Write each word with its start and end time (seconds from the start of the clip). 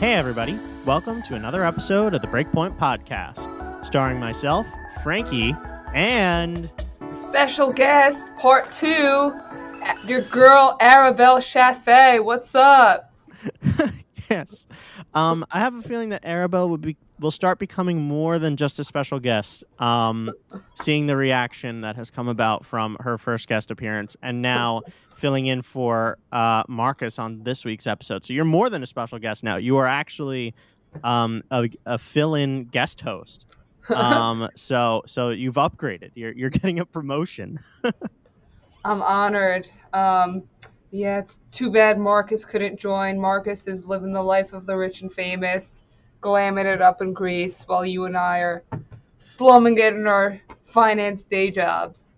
Hey, 0.00 0.14
everybody. 0.14 0.58
Welcome 0.84 1.22
to 1.22 1.34
another 1.36 1.64
episode 1.64 2.14
of 2.14 2.20
the 2.20 2.26
Breakpoint 2.26 2.76
Podcast, 2.76 3.86
starring 3.86 4.18
myself, 4.18 4.66
Frankie, 5.04 5.54
and. 5.94 6.70
Special 7.08 7.70
guest, 7.72 8.26
part 8.36 8.72
two, 8.72 9.32
your 10.04 10.22
girl, 10.22 10.76
Arabelle 10.80 11.40
Chaffee. 11.40 12.18
What's 12.18 12.56
up? 12.56 13.12
yes. 14.28 14.66
Um, 15.14 15.44
I 15.50 15.60
have 15.60 15.74
a 15.74 15.82
feeling 15.82 16.08
that 16.10 16.24
Arabelle 16.24 16.68
would 16.70 16.80
be 16.80 16.96
will 17.20 17.30
start 17.30 17.60
becoming 17.60 18.00
more 18.00 18.40
than 18.40 18.56
just 18.56 18.78
a 18.80 18.84
special 18.84 19.20
guest. 19.20 19.62
Um, 19.78 20.32
seeing 20.74 21.06
the 21.06 21.16
reaction 21.16 21.82
that 21.82 21.94
has 21.96 22.10
come 22.10 22.28
about 22.28 22.64
from 22.64 22.96
her 23.00 23.16
first 23.18 23.48
guest 23.48 23.70
appearance, 23.70 24.16
and 24.22 24.42
now 24.42 24.82
filling 25.16 25.46
in 25.46 25.62
for 25.62 26.18
uh, 26.32 26.64
Marcus 26.68 27.18
on 27.18 27.42
this 27.44 27.64
week's 27.64 27.86
episode. 27.86 28.24
So 28.24 28.32
you're 28.32 28.44
more 28.44 28.68
than 28.68 28.82
a 28.82 28.86
special 28.86 29.18
guest 29.18 29.44
now. 29.44 29.56
You 29.56 29.76
are 29.76 29.86
actually 29.86 30.54
um, 31.04 31.42
a, 31.50 31.68
a 31.86 31.98
fill-in 31.98 32.64
guest 32.64 33.00
host. 33.00 33.46
Um, 33.94 34.48
so 34.54 35.02
so 35.06 35.30
you've 35.30 35.54
upgraded. 35.54 36.10
You're 36.14 36.32
you're 36.32 36.50
getting 36.50 36.80
a 36.80 36.86
promotion. 36.86 37.60
I'm 38.84 39.00
honored. 39.00 39.68
Um, 39.92 40.42
yeah, 40.94 41.18
it's 41.18 41.40
too 41.50 41.72
bad 41.72 41.98
Marcus 41.98 42.44
couldn't 42.44 42.78
join. 42.78 43.18
Marcus 43.18 43.66
is 43.66 43.84
living 43.84 44.12
the 44.12 44.22
life 44.22 44.52
of 44.52 44.64
the 44.64 44.76
rich 44.76 45.02
and 45.02 45.12
famous, 45.12 45.82
glamming 46.22 46.66
it 46.66 46.80
up 46.80 47.02
in 47.02 47.12
Greece, 47.12 47.64
while 47.66 47.84
you 47.84 48.04
and 48.04 48.16
I 48.16 48.38
are 48.38 48.62
slumming 49.16 49.76
it 49.78 49.92
in 49.92 50.06
our 50.06 50.40
finance 50.66 51.24
day 51.24 51.50
jobs. 51.50 52.14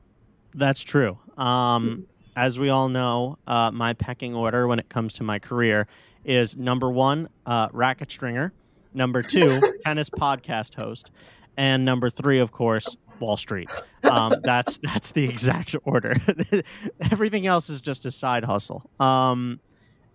That's 0.54 0.82
true. 0.82 1.18
Um, 1.38 2.06
as 2.36 2.58
we 2.58 2.68
all 2.68 2.90
know, 2.90 3.38
uh, 3.46 3.70
my 3.70 3.94
pecking 3.94 4.34
order 4.34 4.68
when 4.68 4.78
it 4.78 4.90
comes 4.90 5.14
to 5.14 5.22
my 5.22 5.38
career 5.38 5.86
is 6.26 6.54
number 6.54 6.90
one, 6.90 7.30
uh, 7.46 7.68
racket 7.72 8.10
stringer, 8.10 8.52
number 8.92 9.22
two, 9.22 9.62
tennis 9.84 10.10
podcast 10.10 10.74
host, 10.74 11.12
and 11.56 11.86
number 11.86 12.10
three, 12.10 12.40
of 12.40 12.52
course, 12.52 12.98
Wall 13.20 13.36
Street. 13.36 13.70
Um, 14.02 14.36
that's 14.42 14.78
that's 14.78 15.12
the 15.12 15.24
exact 15.24 15.74
order. 15.84 16.14
Everything 17.10 17.46
else 17.46 17.68
is 17.70 17.80
just 17.80 18.06
a 18.06 18.10
side 18.10 18.44
hustle. 18.44 18.88
Um, 19.00 19.60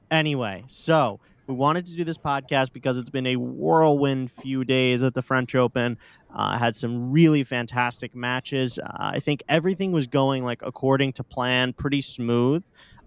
anyway, 0.09 0.63
so 0.67 1.19
we 1.47 1.53
wanted 1.55 1.85
to 1.87 1.95
do 1.95 2.03
this 2.03 2.17
podcast 2.17 2.71
because 2.71 2.97
it's 2.97 3.09
been 3.09 3.27
a 3.27 3.35
whirlwind 3.35 4.31
few 4.31 4.63
days 4.63 5.03
at 5.03 5.13
the 5.13 5.21
French 5.21 5.55
Open. 5.55 5.97
Uh, 6.33 6.57
had 6.57 6.75
some 6.75 7.11
really 7.11 7.43
fantastic 7.43 8.15
matches. 8.15 8.79
Uh, 8.79 8.89
I 8.97 9.19
think 9.19 9.43
everything 9.49 9.91
was 9.91 10.07
going 10.07 10.45
like 10.45 10.61
according 10.61 11.13
to 11.13 11.23
plan, 11.23 11.73
pretty 11.73 12.01
smooth 12.01 12.63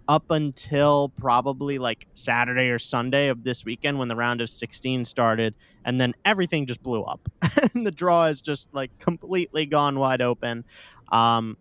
up 0.08 0.30
until 0.30 1.10
probably 1.10 1.78
like 1.78 2.06
Saturday 2.14 2.68
or 2.68 2.78
Sunday 2.78 3.28
of 3.28 3.44
this 3.44 3.64
weekend 3.64 3.98
when 3.98 4.08
the 4.08 4.16
round 4.16 4.40
of 4.40 4.50
16 4.50 5.04
started. 5.04 5.54
And 5.84 6.00
then 6.00 6.14
everything 6.24 6.66
just 6.66 6.82
blew 6.82 7.02
up. 7.02 7.28
and 7.74 7.86
the 7.86 7.90
draw 7.90 8.26
is 8.26 8.40
just 8.40 8.68
like 8.72 8.96
completely 8.98 9.66
gone 9.66 9.98
wide 9.98 10.22
open. 10.22 10.64
Um, 11.10 11.56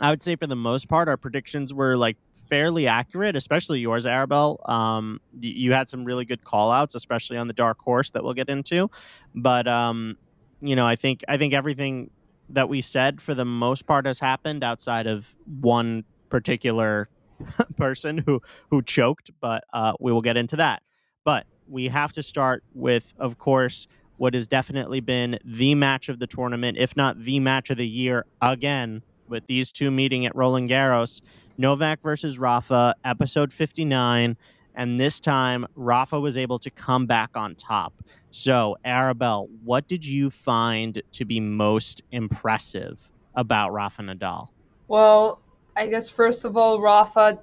I 0.00 0.10
would 0.10 0.22
say 0.22 0.36
for 0.36 0.46
the 0.46 0.56
most 0.56 0.88
part, 0.88 1.08
our 1.08 1.16
predictions 1.16 1.72
were 1.72 1.96
like 1.96 2.16
fairly 2.48 2.86
accurate, 2.86 3.36
especially 3.36 3.80
yours, 3.80 4.06
Arabelle. 4.06 4.58
Um, 4.68 5.20
you 5.40 5.72
had 5.72 5.88
some 5.88 6.04
really 6.04 6.24
good 6.24 6.44
call 6.44 6.70
outs, 6.70 6.94
especially 6.94 7.36
on 7.36 7.48
the 7.48 7.54
dark 7.54 7.78
horse 7.80 8.10
that 8.10 8.22
we'll 8.22 8.34
get 8.34 8.48
into. 8.48 8.90
But, 9.34 9.66
um, 9.66 10.16
you 10.60 10.76
know, 10.76 10.86
I 10.86 10.96
think 10.96 11.22
I 11.28 11.36
think 11.38 11.54
everything 11.54 12.10
that 12.50 12.68
we 12.68 12.80
said 12.80 13.20
for 13.20 13.34
the 13.34 13.44
most 13.44 13.86
part 13.86 14.06
has 14.06 14.18
happened 14.18 14.62
outside 14.62 15.06
of 15.06 15.34
one 15.60 16.04
particular 16.28 17.08
person 17.76 18.18
who 18.18 18.40
who 18.70 18.82
choked, 18.82 19.30
but 19.40 19.64
uh, 19.72 19.94
we 20.00 20.12
will 20.12 20.22
get 20.22 20.36
into 20.36 20.56
that. 20.56 20.82
But 21.24 21.46
we 21.68 21.88
have 21.88 22.12
to 22.12 22.22
start 22.22 22.62
with, 22.74 23.14
of 23.18 23.38
course, 23.38 23.86
what 24.16 24.34
has 24.34 24.46
definitely 24.46 25.00
been 25.00 25.38
the 25.44 25.74
match 25.74 26.08
of 26.08 26.18
the 26.18 26.26
tournament, 26.26 26.78
if 26.78 26.96
not 26.96 27.24
the 27.24 27.40
match 27.40 27.70
of 27.70 27.76
the 27.76 27.86
year 27.86 28.26
again, 28.40 29.02
with 29.28 29.46
these 29.46 29.72
two 29.72 29.90
meeting 29.90 30.26
at 30.26 30.34
Roland 30.36 30.68
Garros. 30.68 31.20
Novak 31.56 32.02
versus 32.02 32.38
Rafa, 32.38 32.94
episode 33.04 33.52
59. 33.52 34.36
And 34.76 35.00
this 35.00 35.20
time, 35.20 35.66
Rafa 35.76 36.18
was 36.18 36.36
able 36.36 36.58
to 36.58 36.70
come 36.70 37.06
back 37.06 37.30
on 37.36 37.54
top. 37.54 37.94
So, 38.32 38.76
Arabelle, 38.84 39.48
what 39.62 39.86
did 39.86 40.04
you 40.04 40.30
find 40.30 41.00
to 41.12 41.24
be 41.24 41.38
most 41.38 42.02
impressive 42.10 43.00
about 43.36 43.72
Rafa 43.72 44.02
Nadal? 44.02 44.48
Well, 44.88 45.40
I 45.76 45.88
guess 45.88 46.08
first 46.08 46.44
of 46.44 46.56
all, 46.56 46.80
Rafa 46.80 47.40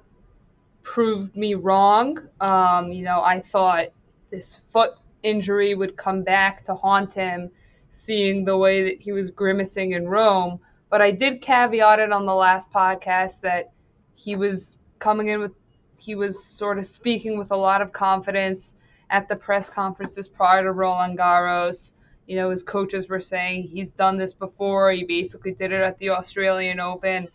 proved 0.82 1.36
me 1.36 1.54
wrong. 1.54 2.16
Um, 2.40 2.90
you 2.92 3.04
know, 3.04 3.20
I 3.20 3.40
thought 3.40 3.88
this 4.30 4.60
foot 4.70 4.98
injury 5.22 5.74
would 5.74 5.96
come 5.96 6.22
back 6.22 6.64
to 6.64 6.74
haunt 6.74 7.12
him, 7.12 7.50
seeing 7.90 8.44
the 8.44 8.56
way 8.56 8.84
that 8.84 9.02
he 9.02 9.12
was 9.12 9.30
grimacing 9.30 9.92
in 9.92 10.08
Rome. 10.08 10.60
But 10.88 11.02
I 11.02 11.10
did 11.10 11.40
caveat 11.42 12.00
it 12.00 12.12
on 12.12 12.26
the 12.26 12.34
last 12.34 12.70
podcast 12.70 13.42
that 13.42 13.72
he 14.14 14.36
was 14.36 14.78
coming 14.98 15.28
in 15.28 15.40
with, 15.40 15.52
he 16.00 16.14
was 16.14 16.42
sort 16.42 16.78
of 16.78 16.86
speaking 16.86 17.38
with 17.38 17.50
a 17.50 17.56
lot 17.56 17.82
of 17.82 17.92
confidence 17.92 18.74
at 19.10 19.28
the 19.28 19.36
press 19.36 19.68
conferences 19.68 20.26
prior 20.26 20.62
to 20.62 20.72
Roland 20.72 21.18
Garros. 21.18 21.92
You 22.26 22.36
know, 22.36 22.50
his 22.50 22.62
coaches 22.62 23.08
were 23.08 23.20
saying 23.20 23.64
he's 23.64 23.92
done 23.92 24.16
this 24.16 24.32
before. 24.32 24.90
He 24.92 25.04
basically 25.04 25.52
did 25.52 25.70
it 25.70 25.82
at 25.82 25.98
the 25.98 26.10
Australian 26.10 26.80
Open 26.80 27.28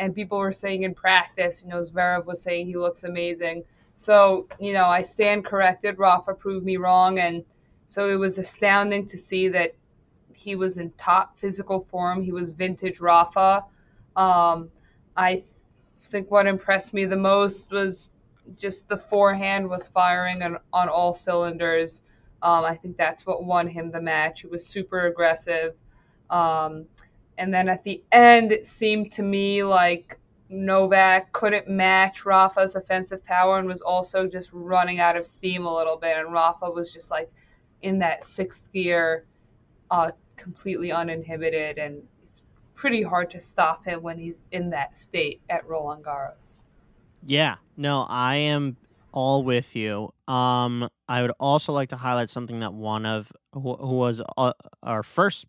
and 0.00 0.14
people 0.14 0.38
were 0.38 0.52
saying 0.52 0.82
in 0.82 0.94
practice, 0.94 1.62
you 1.62 1.68
know, 1.68 1.78
Zverev 1.78 2.24
was 2.24 2.40
saying 2.40 2.66
he 2.66 2.76
looks 2.76 3.04
amazing. 3.04 3.64
So, 3.92 4.48
you 4.58 4.72
know, 4.72 4.86
I 4.86 5.02
stand 5.02 5.44
corrected. 5.44 5.98
Rafa 5.98 6.32
proved 6.32 6.64
me 6.64 6.78
wrong. 6.78 7.18
And 7.18 7.44
so 7.86 8.08
it 8.08 8.14
was 8.14 8.38
astounding 8.38 9.06
to 9.08 9.18
see 9.18 9.48
that 9.48 9.72
he 10.32 10.56
was 10.56 10.78
in 10.78 10.90
top 10.92 11.38
physical 11.38 11.86
form. 11.90 12.22
He 12.22 12.32
was 12.32 12.48
vintage 12.48 12.98
Rafa. 12.98 13.66
Um, 14.16 14.70
I 15.14 15.44
think 16.04 16.30
what 16.30 16.46
impressed 16.46 16.94
me 16.94 17.04
the 17.04 17.18
most 17.18 17.70
was 17.70 18.10
just 18.56 18.88
the 18.88 18.96
forehand 18.96 19.68
was 19.68 19.88
firing 19.88 20.42
on, 20.42 20.58
on 20.72 20.88
all 20.88 21.12
cylinders. 21.12 22.02
Um, 22.40 22.64
I 22.64 22.74
think 22.74 22.96
that's 22.96 23.26
what 23.26 23.44
won 23.44 23.68
him 23.68 23.90
the 23.90 24.00
match. 24.00 24.40
He 24.40 24.46
was 24.46 24.66
super 24.66 25.06
aggressive. 25.06 25.74
Um, 26.30 26.86
and 27.40 27.54
then 27.54 27.70
at 27.70 27.84
the 27.84 28.02
end, 28.12 28.52
it 28.52 28.66
seemed 28.66 29.12
to 29.12 29.22
me 29.22 29.64
like 29.64 30.18
Novak 30.50 31.32
couldn't 31.32 31.68
match 31.68 32.26
Rafa's 32.26 32.76
offensive 32.76 33.24
power 33.24 33.58
and 33.58 33.66
was 33.66 33.80
also 33.80 34.26
just 34.26 34.50
running 34.52 35.00
out 35.00 35.16
of 35.16 35.24
steam 35.24 35.64
a 35.64 35.74
little 35.74 35.96
bit. 35.96 36.18
And 36.18 36.34
Rafa 36.34 36.70
was 36.70 36.92
just 36.92 37.10
like 37.10 37.32
in 37.80 38.00
that 38.00 38.22
sixth 38.22 38.70
gear, 38.72 39.24
uh, 39.90 40.10
completely 40.36 40.92
uninhibited. 40.92 41.78
And 41.78 42.02
it's 42.24 42.42
pretty 42.74 43.02
hard 43.02 43.30
to 43.30 43.40
stop 43.40 43.86
him 43.86 44.02
when 44.02 44.18
he's 44.18 44.42
in 44.52 44.68
that 44.70 44.94
state 44.94 45.40
at 45.48 45.66
Roland 45.66 46.04
Garros. 46.04 46.62
Yeah, 47.24 47.56
no, 47.78 48.04
I 48.06 48.36
am 48.36 48.76
all 49.12 49.44
with 49.44 49.74
you. 49.74 50.12
Um, 50.28 50.90
I 51.08 51.22
would 51.22 51.32
also 51.40 51.72
like 51.72 51.88
to 51.88 51.96
highlight 51.96 52.28
something 52.28 52.60
that 52.60 52.74
one 52.74 53.06
of 53.06 53.32
who, 53.54 53.76
who 53.76 53.94
was 53.94 54.20
uh, 54.36 54.52
our 54.82 55.02
first 55.02 55.46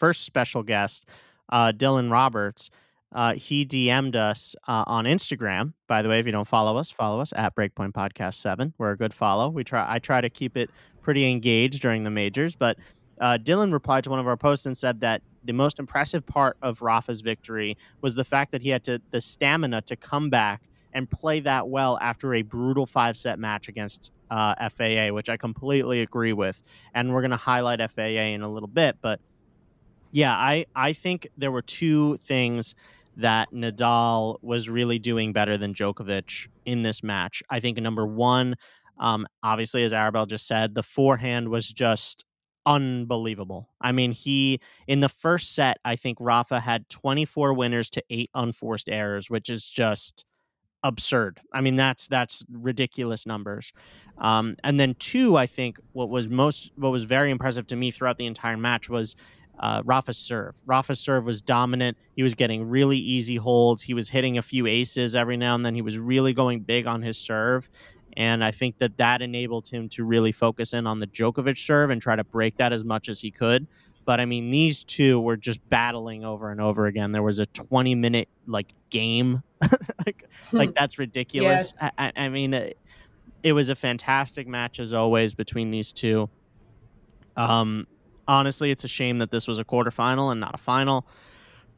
first 0.00 0.24
special 0.24 0.64
guest, 0.64 1.06
uh, 1.50 1.72
Dylan 1.72 2.10
Roberts, 2.10 2.70
uh, 3.12 3.34
he 3.34 3.66
DM'd 3.66 4.16
us 4.16 4.56
uh, 4.66 4.84
on 4.86 5.04
Instagram. 5.04 5.74
By 5.86 6.02
the 6.02 6.08
way, 6.08 6.18
if 6.18 6.26
you 6.26 6.32
don't 6.32 6.48
follow 6.48 6.76
us, 6.76 6.90
follow 6.90 7.20
us 7.20 7.32
at 7.36 7.54
Breakpoint 7.54 7.92
Podcast 7.92 8.34
Seven. 8.34 8.72
We're 8.78 8.92
a 8.92 8.96
good 8.96 9.12
follow. 9.12 9.48
We 9.48 9.64
try. 9.64 9.84
I 9.88 9.98
try 9.98 10.20
to 10.20 10.30
keep 10.30 10.56
it 10.56 10.70
pretty 11.02 11.30
engaged 11.30 11.82
during 11.82 12.04
the 12.04 12.10
majors. 12.10 12.54
But 12.54 12.78
uh, 13.20 13.38
Dylan 13.42 13.72
replied 13.72 14.04
to 14.04 14.10
one 14.10 14.20
of 14.20 14.26
our 14.26 14.36
posts 14.36 14.66
and 14.66 14.76
said 14.76 15.00
that 15.00 15.22
the 15.44 15.52
most 15.52 15.78
impressive 15.78 16.24
part 16.24 16.56
of 16.62 16.82
Rafa's 16.82 17.20
victory 17.20 17.76
was 18.00 18.14
the 18.14 18.24
fact 18.24 18.52
that 18.52 18.62
he 18.62 18.68
had 18.68 18.84
to 18.84 19.00
the 19.10 19.20
stamina 19.20 19.82
to 19.82 19.96
come 19.96 20.30
back 20.30 20.62
and 20.92 21.10
play 21.10 21.40
that 21.40 21.68
well 21.68 21.98
after 22.00 22.34
a 22.34 22.42
brutal 22.42 22.86
five 22.86 23.16
set 23.16 23.38
match 23.38 23.68
against 23.68 24.12
uh, 24.30 24.68
FAA, 24.68 25.08
which 25.08 25.28
I 25.28 25.36
completely 25.36 26.00
agree 26.02 26.32
with. 26.32 26.62
And 26.94 27.12
we're 27.12 27.22
going 27.22 27.30
to 27.32 27.36
highlight 27.36 27.80
FAA 27.90 28.02
in 28.02 28.42
a 28.42 28.48
little 28.48 28.68
bit, 28.68 28.96
but 29.00 29.20
yeah, 30.12 30.32
I 30.32 30.66
I 30.74 30.92
think 30.92 31.28
there 31.36 31.50
were 31.50 31.62
two 31.62 32.16
things 32.18 32.74
that 33.16 33.52
Nadal 33.52 34.38
was 34.42 34.68
really 34.68 34.98
doing 34.98 35.32
better 35.32 35.58
than 35.58 35.74
Djokovic 35.74 36.48
in 36.64 36.82
this 36.82 37.02
match. 37.02 37.42
I 37.50 37.60
think 37.60 37.78
number 37.78 38.06
one, 38.06 38.54
um, 38.98 39.26
obviously, 39.42 39.84
as 39.84 39.92
Arabelle 39.92 40.26
just 40.26 40.46
said, 40.46 40.74
the 40.74 40.82
forehand 40.82 41.48
was 41.48 41.68
just 41.68 42.24
unbelievable. 42.66 43.68
I 43.80 43.92
mean, 43.92 44.12
he 44.12 44.60
in 44.86 45.00
the 45.00 45.08
first 45.08 45.54
set, 45.54 45.78
I 45.84 45.96
think 45.96 46.18
Rafa 46.20 46.60
had 46.60 46.88
24 46.88 47.54
winners 47.54 47.90
to 47.90 48.02
eight 48.10 48.30
unforced 48.34 48.88
errors, 48.88 49.30
which 49.30 49.48
is 49.48 49.64
just 49.64 50.24
absurd. 50.82 51.40
I 51.52 51.60
mean, 51.60 51.76
that's 51.76 52.08
that's 52.08 52.44
ridiculous 52.50 53.26
numbers. 53.26 53.72
Um, 54.18 54.56
and 54.62 54.78
then 54.78 54.94
two, 54.94 55.36
I 55.36 55.46
think 55.46 55.78
what 55.92 56.10
was 56.10 56.28
most 56.28 56.70
what 56.76 56.92
was 56.92 57.04
very 57.04 57.30
impressive 57.30 57.66
to 57.68 57.76
me 57.76 57.90
throughout 57.90 58.18
the 58.18 58.26
entire 58.26 58.56
match 58.56 58.88
was 58.88 59.16
uh, 59.60 59.82
Rafa's 59.84 60.16
serve. 60.16 60.54
Rafa's 60.64 60.98
serve 60.98 61.26
was 61.26 61.42
dominant. 61.42 61.96
He 62.16 62.22
was 62.22 62.34
getting 62.34 62.68
really 62.68 62.96
easy 62.96 63.36
holds. 63.36 63.82
He 63.82 63.92
was 63.92 64.08
hitting 64.08 64.38
a 64.38 64.42
few 64.42 64.66
aces 64.66 65.14
every 65.14 65.36
now 65.36 65.54
and 65.54 65.64
then. 65.64 65.74
He 65.74 65.82
was 65.82 65.98
really 65.98 66.32
going 66.32 66.60
big 66.60 66.86
on 66.86 67.02
his 67.02 67.18
serve. 67.18 67.70
And 68.16 68.42
I 68.42 68.50
think 68.50 68.78
that 68.78 68.96
that 68.96 69.20
enabled 69.22 69.68
him 69.68 69.88
to 69.90 70.04
really 70.04 70.32
focus 70.32 70.72
in 70.72 70.86
on 70.86 70.98
the 70.98 71.06
Djokovic 71.06 71.58
serve 71.58 71.90
and 71.90 72.00
try 72.00 72.16
to 72.16 72.24
break 72.24 72.56
that 72.56 72.72
as 72.72 72.84
much 72.84 73.08
as 73.08 73.20
he 73.20 73.30
could. 73.30 73.66
But 74.06 74.18
I 74.18 74.24
mean, 74.24 74.50
these 74.50 74.82
two 74.82 75.20
were 75.20 75.36
just 75.36 75.66
battling 75.68 76.24
over 76.24 76.50
and 76.50 76.60
over 76.60 76.86
again. 76.86 77.12
There 77.12 77.22
was 77.22 77.38
a 77.38 77.46
20 77.46 77.94
minute 77.94 78.28
like 78.46 78.72
game, 78.88 79.42
like, 80.06 80.24
like 80.52 80.74
that's 80.74 80.98
ridiculous. 80.98 81.78
Yes. 81.80 81.94
I, 81.98 82.12
I 82.16 82.28
mean, 82.30 82.54
it, 82.54 82.78
it 83.42 83.52
was 83.52 83.68
a 83.68 83.74
fantastic 83.74 84.48
match 84.48 84.80
as 84.80 84.94
always 84.94 85.34
between 85.34 85.70
these 85.70 85.92
two. 85.92 86.30
Um, 87.36 87.86
honestly, 88.30 88.70
it's 88.70 88.84
a 88.84 88.88
shame 88.88 89.18
that 89.18 89.30
this 89.30 89.48
was 89.48 89.58
a 89.58 89.64
quarterfinal 89.64 90.30
and 90.30 90.40
not 90.40 90.54
a 90.54 90.58
final, 90.58 91.06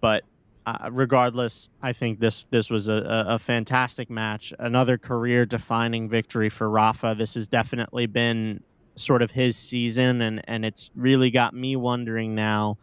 but 0.01 0.23
uh, 0.67 0.91
regardless, 0.93 1.69
I 1.83 1.93
think 1.93 2.21
this 2.21 2.45
this 2.51 2.71
was 2.71 2.87
a, 2.87 3.25
a, 3.29 3.39
fantastic 3.39 4.09
match, 4.09 4.53
another 4.61 4.97
career 4.97 5.45
defining 5.45 6.09
victory 6.09 6.49
for 6.51 6.71
Rafa. 6.71 7.17
This 7.19 7.35
has 7.35 7.49
definitely 7.49 8.07
been 8.07 8.63
sort 8.95 9.23
of 9.23 9.33
his 9.33 9.57
season, 9.57 10.21
and 10.21 10.41
and 10.47 10.65
it's 10.65 10.91
really 10.95 11.33
got 11.33 11.53
me 11.53 11.75
wondering 11.75 12.37
now 12.37 12.79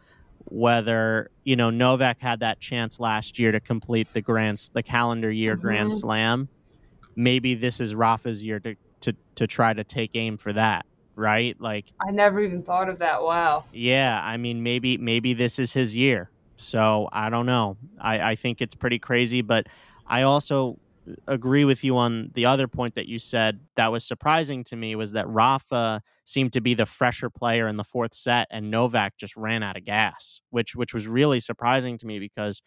whether 0.46 1.30
you 1.44 1.56
know 1.56 1.70
Novak 1.70 2.20
had 2.20 2.40
that 2.40 2.60
chance 2.60 3.00
last 3.00 3.38
year 3.38 3.52
to 3.52 3.60
complete 3.60 4.08
the 4.12 4.20
grand 4.20 4.68
the 4.74 4.82
calendar 4.82 5.30
year 5.30 5.56
Mhm. 5.56 5.60
Grand 5.60 5.94
Slam. 5.94 6.48
Maybe 7.16 7.54
this 7.54 7.80
is 7.80 7.94
Rafa's 7.94 8.42
year 8.42 8.60
to 8.60 8.74
to 9.00 9.16
to 9.36 9.46
try 9.46 9.72
to 9.72 9.84
take 9.84 10.10
aim 10.14 10.36
for 10.36 10.52
that, 10.52 10.84
right? 11.16 11.60
Like 11.60 11.92
I 12.06 12.10
never 12.10 12.40
even 12.40 12.62
thought 12.62 12.88
of 12.88 12.98
that. 12.98 13.22
Wow. 13.22 13.64
yeah, 13.72 14.20
I 14.24 14.36
mean, 14.36 14.62
maybe 14.62 14.98
maybe 14.98 15.34
this 15.34 15.58
is 15.58 15.72
his 15.72 15.94
year. 15.94 16.30
So 16.56 17.08
I 17.12 17.30
don't 17.30 17.46
know. 17.46 17.76
I, 17.98 18.32
I 18.32 18.34
think 18.36 18.60
it's 18.60 18.74
pretty 18.74 18.98
crazy, 18.98 19.40
but 19.40 19.66
I 20.06 20.22
also 20.22 20.78
agree 21.26 21.64
with 21.64 21.82
you 21.82 21.96
on 21.96 22.30
the 22.34 22.46
other 22.46 22.68
point 22.68 22.94
that 22.94 23.06
you 23.06 23.18
said 23.18 23.60
that 23.76 23.90
was 23.90 24.04
surprising 24.04 24.62
to 24.64 24.76
me 24.76 24.94
was 24.94 25.12
that 25.12 25.26
Rafa 25.28 26.02
seemed 26.24 26.52
to 26.52 26.60
be 26.60 26.74
the 26.74 26.86
fresher 26.86 27.30
player 27.30 27.66
in 27.66 27.76
the 27.76 27.84
fourth 27.84 28.14
set 28.14 28.46
and 28.50 28.70
Novak 28.70 29.16
just 29.16 29.36
ran 29.36 29.62
out 29.62 29.76
of 29.76 29.84
gas, 29.84 30.40
which 30.50 30.76
which 30.76 30.94
was 30.94 31.06
really 31.06 31.40
surprising 31.40 31.96
to 31.98 32.06
me 32.06 32.18
because 32.18 32.62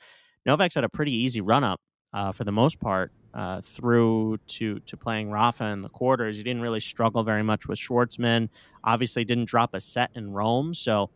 Novak's 0.46 0.76
had 0.76 0.84
a 0.84 0.90
pretty 0.90 1.14
easy 1.14 1.42
run 1.42 1.64
up 1.64 1.80
uh, 2.14 2.32
for 2.32 2.44
the 2.44 2.52
most 2.52 2.80
part 2.80 3.12
uh, 3.34 3.62
through 3.62 4.38
to 4.46 4.80
to 4.80 4.98
playing 4.98 5.32
Rafa 5.32 5.66
in 5.66 5.82
the 5.82 5.90
quarters. 5.90 6.38
He 6.38 6.44
didn't 6.44 6.62
really 6.62 6.80
struggle 6.80 7.24
very 7.24 7.44
much 7.44 7.68
with 7.68 7.80
Schwartzman. 7.80 8.50
Obviously, 8.84 9.26
didn't 9.26 9.46
drop 9.46 9.74
a 9.74 9.80
set 9.80 10.12
in 10.16 10.32
Rome, 10.32 10.74
so 10.74 11.10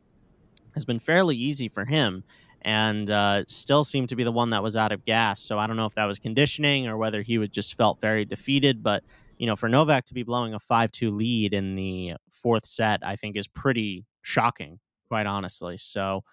has 0.74 0.86
been 0.86 1.00
fairly 1.00 1.36
easy 1.36 1.68
for 1.68 1.86
him. 1.86 2.24
And 2.64 3.10
uh, 3.10 3.44
still 3.48 3.84
seemed 3.84 4.10
to 4.10 4.16
be 4.16 4.24
the 4.24 4.32
one 4.32 4.50
that 4.50 4.62
was 4.64 4.76
out 4.76 4.92
of 4.92 5.06
gas. 5.06 5.40
So 5.40 5.58
I 5.58 5.68
don't 5.68 5.78
know 5.78 5.86
if 5.86 5.96
that 5.96 6.06
was 6.06 6.20
conditioning 6.20 6.88
or 6.88 6.98
whether 6.98 7.22
he 7.22 7.48
just 7.48 7.78
felt 7.78 8.02
very 8.02 8.26
defeated. 8.26 8.84
But 8.84 9.04
you 9.38 9.46
know, 9.46 9.56
for 9.56 9.70
Novak 9.70 10.06
to 10.06 10.14
be 10.14 10.24
blowing 10.24 10.54
a 10.54 10.60
five-two 10.60 11.12
lead 11.12 11.54
in 11.54 11.76
the 11.76 12.16
fourth 12.32 12.66
set, 12.66 13.06
I 13.06 13.16
think 13.16 13.38
is 13.38 13.48
pretty 13.48 14.06
shocking, 14.22 14.80
quite 15.08 15.28
honestly. 15.28 15.78
So 15.78 16.24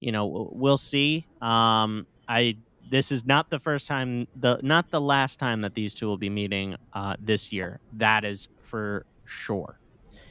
you 0.00 0.12
know, 0.12 0.50
we'll 0.52 0.78
see. 0.78 1.26
Um, 1.40 2.06
I 2.28 2.56
this 2.88 3.12
is 3.12 3.24
not 3.24 3.50
the 3.50 3.58
first 3.58 3.86
time 3.86 4.26
the 4.36 4.58
not 4.62 4.90
the 4.90 5.00
last 5.00 5.38
time 5.38 5.60
that 5.62 5.74
these 5.74 5.94
two 5.94 6.06
will 6.06 6.18
be 6.18 6.30
meeting 6.30 6.76
uh, 6.92 7.16
this 7.20 7.52
year. 7.52 7.80
That 7.94 8.24
is 8.24 8.48
for 8.60 9.06
sure. 9.24 9.78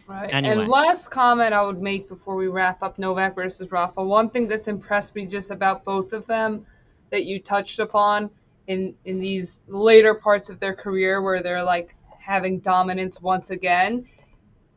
Right. 0.08 0.34
Anyway. 0.34 0.64
And 0.64 0.68
last 0.68 1.10
comment 1.10 1.54
I 1.54 1.62
would 1.62 1.82
make 1.82 2.10
before 2.10 2.36
we 2.36 2.48
wrap 2.48 2.82
up 2.82 2.98
Novak 2.98 3.36
versus 3.36 3.72
Rafa. 3.72 4.04
One 4.04 4.30
thing 4.30 4.48
that's 4.48 4.68
impressed 4.68 5.16
me 5.16 5.26
just 5.28 5.52
about 5.52 5.86
both 5.86 6.14
of 6.14 6.26
them 6.26 6.66
that 7.12 7.26
you 7.26 7.40
touched 7.40 7.80
upon 7.80 8.32
in 8.68 8.96
in 9.06 9.20
these 9.20 9.60
later 9.68 10.14
parts 10.14 10.50
of 10.50 10.60
their 10.60 10.74
career 10.74 11.22
where 11.22 11.44
they're 11.44 11.64
like 11.64 11.96
having 12.20 12.60
dominance 12.60 13.22
once 13.22 13.50
again 13.50 14.06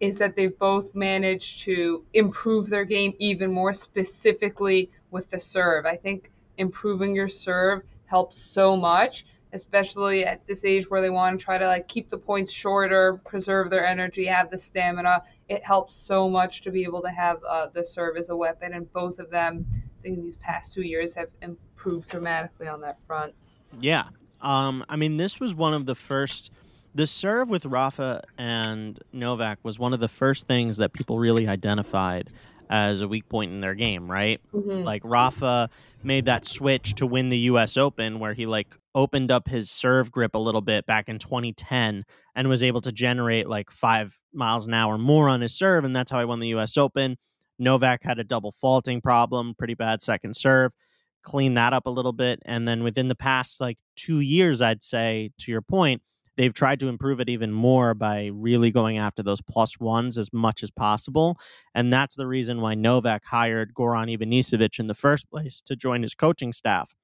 is 0.00 0.18
that 0.18 0.34
they've 0.34 0.58
both 0.58 0.96
managed 0.96 1.60
to 1.60 2.04
improve 2.12 2.68
their 2.68 2.84
game 2.84 3.14
even 3.18 3.52
more 3.52 3.72
specifically 3.72 4.90
with 5.12 5.30
the 5.30 5.38
serve. 5.38 5.86
I 5.86 5.94
think 5.94 6.31
improving 6.62 7.14
your 7.14 7.28
serve 7.28 7.82
helps 8.06 8.38
so 8.38 8.76
much 8.76 9.26
especially 9.52 10.24
at 10.24 10.46
this 10.46 10.64
age 10.64 10.88
where 10.90 11.00
they 11.00 11.10
want 11.10 11.38
to 11.38 11.44
try 11.44 11.58
to 11.58 11.66
like 11.66 11.86
keep 11.86 12.08
the 12.08 12.16
points 12.16 12.50
shorter, 12.50 13.20
preserve 13.26 13.70
their 13.70 13.84
energy, 13.84 14.24
have 14.24 14.50
the 14.50 14.58
stamina. 14.58 15.22
It 15.48 15.64
helps 15.64 15.94
so 15.94 16.28
much 16.28 16.62
to 16.62 16.70
be 16.70 16.84
able 16.84 17.02
to 17.02 17.10
have 17.10 17.38
uh, 17.46 17.68
the 17.68 17.84
serve 17.84 18.16
as 18.16 18.30
a 18.30 18.36
weapon, 18.36 18.72
and 18.72 18.90
both 18.92 19.18
of 19.18 19.30
them, 19.30 19.66
I 19.74 20.02
think, 20.02 20.22
these 20.22 20.36
past 20.36 20.72
two 20.72 20.82
years 20.82 21.14
have 21.14 21.28
improved 21.42 22.08
dramatically 22.08 22.66
on 22.66 22.80
that 22.80 22.98
front. 23.06 23.34
Yeah. 23.80 24.04
Um, 24.40 24.84
I 24.88 24.96
mean, 24.96 25.18
this 25.18 25.38
was 25.38 25.54
one 25.54 25.74
of 25.74 25.86
the 25.86 25.94
first. 25.94 26.50
The 26.94 27.06
serve 27.06 27.48
with 27.48 27.64
Rafa 27.64 28.22
and 28.36 28.98
Novak 29.14 29.58
was 29.62 29.78
one 29.78 29.94
of 29.94 30.00
the 30.00 30.08
first 30.08 30.46
things 30.46 30.76
that 30.76 30.92
people 30.92 31.18
really 31.18 31.48
identified 31.48 32.28
as 32.72 33.02
a 33.02 33.06
weak 33.06 33.28
point 33.28 33.52
in 33.52 33.60
their 33.60 33.74
game, 33.74 34.10
right? 34.10 34.40
Mm-hmm. 34.54 34.82
Like 34.82 35.02
Rafa 35.04 35.68
made 36.02 36.24
that 36.24 36.46
switch 36.46 36.94
to 36.94 37.06
win 37.06 37.28
the 37.28 37.38
US 37.38 37.76
Open 37.76 38.18
where 38.18 38.32
he 38.32 38.46
like 38.46 38.74
opened 38.94 39.30
up 39.30 39.46
his 39.46 39.70
serve 39.70 40.10
grip 40.10 40.34
a 40.34 40.38
little 40.38 40.62
bit 40.62 40.86
back 40.86 41.10
in 41.10 41.18
2010 41.18 42.06
and 42.34 42.48
was 42.48 42.62
able 42.62 42.80
to 42.80 42.90
generate 42.90 43.46
like 43.46 43.70
5 43.70 44.18
miles 44.32 44.66
an 44.66 44.72
hour 44.72 44.96
more 44.96 45.28
on 45.28 45.42
his 45.42 45.54
serve 45.54 45.84
and 45.84 45.94
that's 45.94 46.10
how 46.10 46.18
he 46.18 46.24
won 46.24 46.40
the 46.40 46.54
US 46.54 46.78
Open. 46.78 47.18
Novak 47.58 48.02
had 48.02 48.18
a 48.18 48.24
double 48.24 48.52
faulting 48.52 49.02
problem, 49.02 49.54
pretty 49.54 49.74
bad 49.74 50.00
second 50.00 50.34
serve. 50.34 50.72
Cleaned 51.22 51.58
that 51.58 51.74
up 51.74 51.84
a 51.84 51.90
little 51.90 52.14
bit 52.14 52.40
and 52.46 52.66
then 52.66 52.82
within 52.82 53.08
the 53.08 53.14
past 53.14 53.60
like 53.60 53.76
2 53.96 54.20
years 54.20 54.62
I'd 54.62 54.82
say 54.82 55.30
to 55.40 55.52
your 55.52 55.62
point 55.62 56.00
they've 56.36 56.54
tried 56.54 56.80
to 56.80 56.88
improve 56.88 57.20
it 57.20 57.28
even 57.28 57.52
more 57.52 57.94
by 57.94 58.30
really 58.32 58.70
going 58.70 58.98
after 58.98 59.22
those 59.22 59.40
plus 59.42 59.78
ones 59.78 60.18
as 60.18 60.32
much 60.32 60.62
as 60.62 60.70
possible. 60.70 61.38
And 61.74 61.92
that's 61.92 62.14
the 62.14 62.26
reason 62.26 62.60
why 62.60 62.74
Novak 62.74 63.24
hired 63.24 63.74
Goran 63.74 64.16
Ivanisevic 64.16 64.78
in 64.78 64.86
the 64.86 64.94
first 64.94 65.30
place 65.30 65.60
to 65.62 65.76
join 65.76 66.02
his 66.02 66.14
coaching 66.14 66.52
staff 66.52 66.94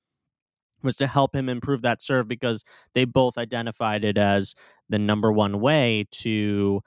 was 0.83 0.97
to 0.97 1.07
help 1.07 1.35
him 1.35 1.49
improve 1.49 1.83
that 1.83 2.03
serve 2.03 2.29
because 2.29 2.65
they 2.95 3.05
both 3.05 3.37
identified 3.37 4.05
it 4.05 4.17
as 4.17 4.55
the 4.89 4.99
number 4.99 5.33
one 5.33 5.61
way 5.61 6.07
to 6.11 6.81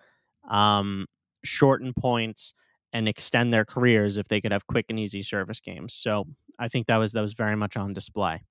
um, 0.49 1.05
shorten 1.43 1.93
points 1.93 2.53
and 2.93 3.07
extend 3.07 3.53
their 3.53 3.65
careers 3.65 4.17
if 4.17 4.27
they 4.27 4.41
could 4.41 4.51
have 4.51 4.67
quick 4.67 4.85
and 4.89 4.99
easy 4.99 5.23
service 5.23 5.59
games. 5.59 5.93
So 5.93 6.25
I 6.59 6.67
think 6.67 6.87
that 6.87 6.97
was 6.97 7.11
that 7.13 7.21
was 7.21 7.33
very 7.33 7.55
much 7.55 7.77
on 7.77 7.93
display. 7.93 8.41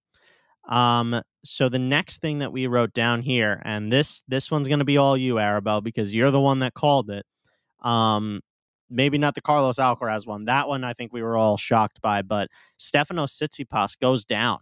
Um, 0.68 1.22
so 1.44 1.68
the 1.68 1.78
next 1.78 2.20
thing 2.20 2.38
that 2.40 2.52
we 2.52 2.66
wrote 2.66 2.92
down 2.92 3.22
here, 3.22 3.60
and 3.64 3.90
this 3.92 4.22
this 4.28 4.50
one's 4.50 4.68
to 4.68 4.84
be 4.84 4.98
all 4.98 5.16
you, 5.16 5.34
Arabelle, 5.34 5.82
because 5.82 6.14
you're 6.14 6.30
the 6.30 6.40
one 6.40 6.60
that 6.60 6.74
called 6.74 7.10
it. 7.10 7.24
Um, 7.82 8.40
maybe 8.90 9.18
not 9.18 9.34
the 9.34 9.40
Carlos 9.40 9.78
Alcaraz 9.78 10.26
one. 10.26 10.44
That 10.44 10.68
one 10.68 10.84
I 10.84 10.92
think 10.92 11.12
we 11.12 11.22
were 11.22 11.36
all 11.36 11.56
shocked 11.56 12.00
by, 12.02 12.22
but 12.22 12.48
Stefano 12.76 13.26
Tsitsipas 13.26 13.98
goes 13.98 14.24
down 14.24 14.58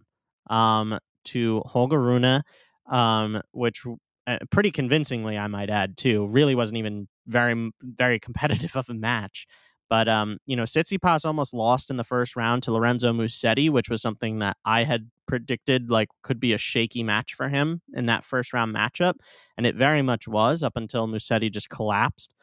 um, 0.49 0.99
to 1.25 1.63
Holger 1.67 2.01
Rune, 2.01 2.43
um, 2.89 3.43
which 3.53 3.85
uh, 4.27 4.39
pretty 4.51 4.71
convincingly, 4.71 5.39
I 5.39 5.47
might 5.47 5.71
add, 5.71 5.97
too. 5.97 6.27
Really 6.27 6.55
wasn't 6.55 6.79
even 6.79 7.09
very 7.27 7.71
very 7.83 8.21
competitive 8.29 8.77
of 8.77 8.89
a 8.89 8.95
match. 8.95 9.47
But 9.89 10.09
um, 10.09 10.39
you 10.47 10.57
know, 10.57 10.65
Tsitsipas 10.65 11.25
almost 11.25 11.55
lost 11.55 11.91
in 11.91 11.97
the 11.97 12.05
first 12.05 12.37
round 12.37 12.63
to 12.65 12.73
Lorenzo 12.73 13.13
Musetti, 13.13 13.71
which 13.71 13.89
was 13.89 14.03
something 14.03 14.39
that 14.41 14.57
I 14.65 14.85
had 14.85 15.11
predicted 15.27 15.91
like 15.91 16.09
could 16.23 16.41
be 16.41 16.53
a 16.53 16.59
shaky 16.59 17.03
match 17.03 17.35
for 17.35 17.49
him 17.49 17.81
in 17.95 18.07
that 18.07 18.25
first 18.25 18.53
round 18.53 18.75
matchup, 18.75 19.15
and 19.57 19.67
it 19.67 19.77
very 19.77 20.03
much 20.03 20.29
was 20.29 20.63
up 20.63 20.77
until 20.77 21.09
Musetti 21.09 21.51
just 21.51 21.71
collapsed. 21.71 22.35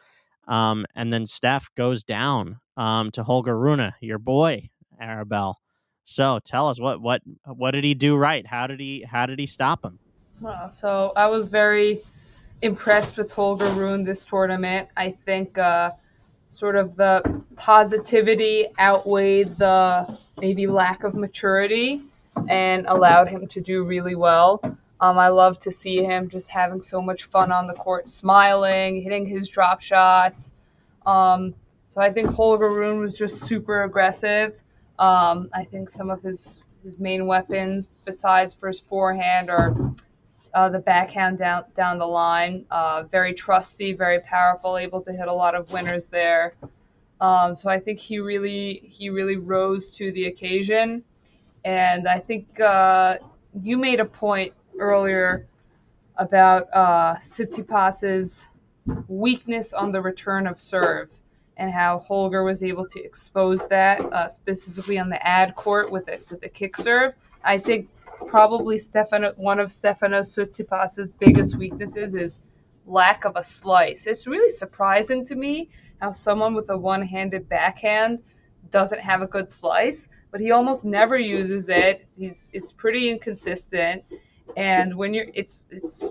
Um, 0.48 0.86
and 0.96 1.12
then 1.12 1.26
Steph 1.26 1.74
goes 1.76 2.04
down 2.04 2.60
um, 2.78 3.12
to 3.12 3.24
Holger 3.24 3.58
Rune, 3.58 3.94
your 4.02 4.20
boy, 4.20 4.70
Arabelle. 5.02 5.56
So 6.04 6.40
tell 6.44 6.68
us 6.70 6.80
what 6.80 7.02
what 7.02 7.22
what 7.46 7.72
did 7.72 7.84
he 7.84 7.94
do 7.94 8.16
right? 8.16 8.46
How 8.46 8.68
did 8.68 8.80
he 8.80 9.04
how 9.04 9.26
did 9.26 9.40
he 9.40 9.48
stop 9.48 9.84
him? 9.84 10.00
Well, 10.40 10.70
So 10.70 11.14
I 11.16 11.28
was 11.28 11.46
very 11.46 12.02
impressed 12.62 13.18
with 13.18 13.32
Holger 13.32 13.70
Rune 13.70 14.04
this 14.04 14.24
tournament. 14.24 14.90
I 14.98 15.12
think 15.26 15.58
uh, 15.58 15.92
sort 16.50 16.76
of 16.76 16.96
the 16.96 17.44
positivity 17.56 18.68
outweighed 18.80 19.58
the 19.58 20.18
maybe 20.40 20.68
lack 20.68 21.04
of 21.04 21.16
maturity 21.16 22.02
and 22.50 22.86
allowed 22.88 23.28
him 23.28 23.48
to 23.48 23.62
do 23.62 23.84
really 23.84 24.16
well. 24.16 24.62
Um, 25.00 25.18
I 25.18 25.28
love 25.28 25.60
to 25.62 25.72
see 25.72 26.04
him 26.04 26.30
just 26.30 26.50
having 26.50 26.82
so 26.82 27.02
much 27.02 27.26
fun 27.26 27.52
on 27.52 27.68
the 27.68 27.74
court, 27.74 28.08
smiling, 28.08 29.02
hitting 29.02 29.26
his 29.26 29.50
drop 29.50 29.82
shots. 29.82 30.54
Um, 31.06 31.54
so 31.90 32.02
I 32.02 32.12
think 32.12 32.30
Holger 32.32 32.70
Rune 32.70 33.00
was 33.00 33.18
just 33.18 33.42
super 33.42 33.84
aggressive. 33.84 34.60
Um, 34.98 35.50
I 35.54 35.66
think 35.66 35.90
some 35.90 36.10
of 36.10 36.22
his 36.22 36.62
his 36.84 37.00
main 37.00 37.26
weapons, 37.26 37.90
besides 38.06 38.54
for 38.54 38.68
his 38.68 38.80
forehand, 38.80 39.50
are 39.50 39.76
uh, 40.56 40.70
the 40.70 40.80
backhand 40.80 41.38
down 41.38 41.66
down 41.76 42.00
the 42.00 42.08
line. 42.08 42.66
Uh, 42.72 43.04
very 43.12 43.34
trusty, 43.34 43.94
very 43.94 44.22
powerful, 44.22 44.78
able 44.78 45.02
to 45.02 45.12
hit 45.12 45.28
a 45.28 45.34
lot 45.34 45.54
of 45.54 45.72
winners 45.72 46.08
there. 46.08 46.56
Um, 47.20 47.54
so 47.54 47.70
I 47.70 47.80
think 47.80 48.00
he 48.00 48.20
really 48.20 48.82
he 48.86 49.10
really 49.10 49.36
rose 49.36 49.90
to 49.98 50.12
the 50.14 50.26
occasion, 50.26 51.04
and 51.66 52.08
I 52.08 52.20
think 52.20 52.60
uh, 52.60 53.18
you 53.62 53.78
made 53.78 54.00
a 54.00 54.06
point 54.06 54.54
earlier 54.80 55.46
about 56.18 56.68
uh, 56.74 57.16
weakness 59.08 59.74
on 59.74 59.92
the 59.92 60.02
return 60.02 60.48
of 60.48 60.60
serve 60.60 61.12
and 61.58 61.72
how 61.72 62.00
Holger 62.00 62.44
was 62.44 62.64
able 62.64 62.86
to 62.88 63.04
expose 63.04 63.68
that 63.68 64.00
uh, 64.02 64.28
specifically 64.30 65.00
on 65.00 65.10
the 65.10 65.26
ad 65.26 65.56
court 65.56 65.92
with 65.92 66.08
a 66.08 66.20
with 66.30 66.44
a 66.44 66.50
kick 66.50 66.78
serve. 66.78 67.14
I 67.44 67.60
think 67.60 67.90
probably 68.28 68.78
Stefano 68.78 69.34
one 69.38 69.60
of 69.60 69.72
Stefano 69.72 70.22
Tsitsipas's 70.22 71.10
biggest 71.10 71.58
weaknesses 71.58 72.16
is 72.16 72.40
lack 72.86 73.26
of 73.26 73.36
a 73.36 73.44
slice. 73.44 74.06
It's 74.08 74.28
really 74.28 74.50
surprising 74.50 75.26
to 75.26 75.36
me 75.36 75.70
how 76.00 76.12
someone 76.12 76.54
with 76.54 76.70
a 76.70 76.78
one-handed 76.78 77.50
backhand 77.50 78.20
doesn't 78.70 79.00
have 79.00 79.22
a 79.22 79.28
good 79.28 79.52
slice, 79.52 80.08
but 80.32 80.40
he 80.40 80.52
almost 80.52 80.84
never 80.84 81.18
uses 81.18 81.70
it. 81.70 82.08
He's 82.18 82.50
it's 82.54 82.72
pretty 82.72 83.10
inconsistent, 83.10 84.04
and 84.58 84.96
when 84.96 85.14
you're 85.14 85.28
it's 85.34 85.66
it's 85.70 86.10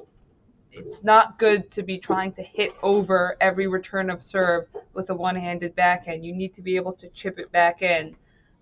it's 0.73 1.04
not 1.04 1.38
good 1.38 1.70
to 1.70 1.82
be 1.82 1.99
trying 1.99 2.32
to 2.32 2.42
hit 2.42 2.73
over 2.82 3.37
every 3.40 3.68
return 3.68 4.11
of 4.11 4.20
serve 4.20 4.66
with 4.92 5.08
a 5.11 5.14
one-handed 5.14 5.75
backhand. 5.76 6.25
You 6.25 6.32
need 6.32 6.54
to 6.54 6.62
be 6.62 6.76
able 6.76 6.94
to 6.94 7.08
chip 7.11 7.38
it 7.38 7.52
back 7.52 7.82
in. 7.82 8.16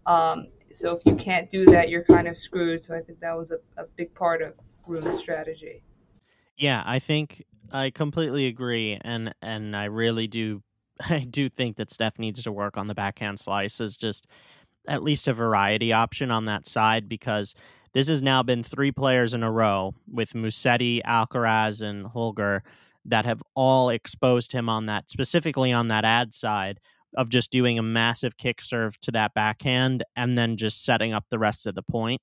Um, 0.05 0.49
so 0.75 0.97
if 0.97 1.05
you 1.07 1.15
can't 1.15 1.51
do 1.51 1.65
that, 1.67 1.89
you're 1.89 2.05
kind 2.05 2.29
of 2.29 2.37
screwed. 2.37 2.81
So 2.81 2.95
I 2.95 3.01
think 3.01 3.21
that 3.21 3.37
was 3.37 3.51
a, 3.51 3.59
a 3.81 3.87
big 3.97 4.15
part 4.15 4.43
of 4.43 4.55
Rune's 4.87 5.19
strategy. 5.19 5.83
Yeah, 6.57 6.83
I 6.85 6.99
think 6.99 7.45
I 7.73 7.91
completely 7.91 8.47
agree, 8.47 8.99
and 9.03 9.35
and 9.43 9.77
I 9.77 9.85
really 9.85 10.27
do. 10.27 10.63
I 11.09 11.21
do 11.21 11.49
think 11.49 11.77
that 11.77 11.91
Steph 11.91 12.19
needs 12.19 12.43
to 12.43 12.53
work 12.53 12.77
on 12.77 12.87
the 12.87 12.95
backhand 12.95 13.39
slices, 13.39 13.97
just 13.97 14.27
at 14.87 15.03
least 15.03 15.29
a 15.29 15.35
variety 15.35 15.93
option 15.93 16.31
on 16.31 16.47
that 16.47 16.67
side 16.67 17.09
because 17.09 17.55
this 17.93 18.09
has 18.09 18.23
now 18.23 18.43
been 18.43 18.65
three 18.65 18.91
players 18.91 19.35
in 19.35 19.43
a 19.43 19.51
row 19.51 19.95
with 20.11 20.33
Musetti, 20.33 21.01
Alcaraz, 21.05 21.83
and 21.83 22.07
Holger 22.07 22.63
that 23.05 23.25
have 23.25 23.43
all 23.55 23.91
exposed 23.91 24.53
him 24.53 24.69
on 24.69 24.87
that, 24.87 25.11
specifically 25.11 25.73
on 25.73 25.89
that 25.89 26.05
ad 26.05 26.33
side 26.35 26.81
of 27.17 27.29
just 27.29 27.51
doing 27.51 27.79
a 27.79 27.83
massive 27.83 28.37
kick 28.37 28.63
serve 28.63 28.99
to 29.01 29.11
that 29.13 29.35
backhand 29.35 30.05
and 30.17 30.37
then 30.37 30.57
just 30.57 30.85
setting 30.85 31.13
up 31.13 31.25
the 31.31 31.39
rest 31.39 31.67
of 31.67 31.75
the 31.75 31.83
point. 31.83 32.21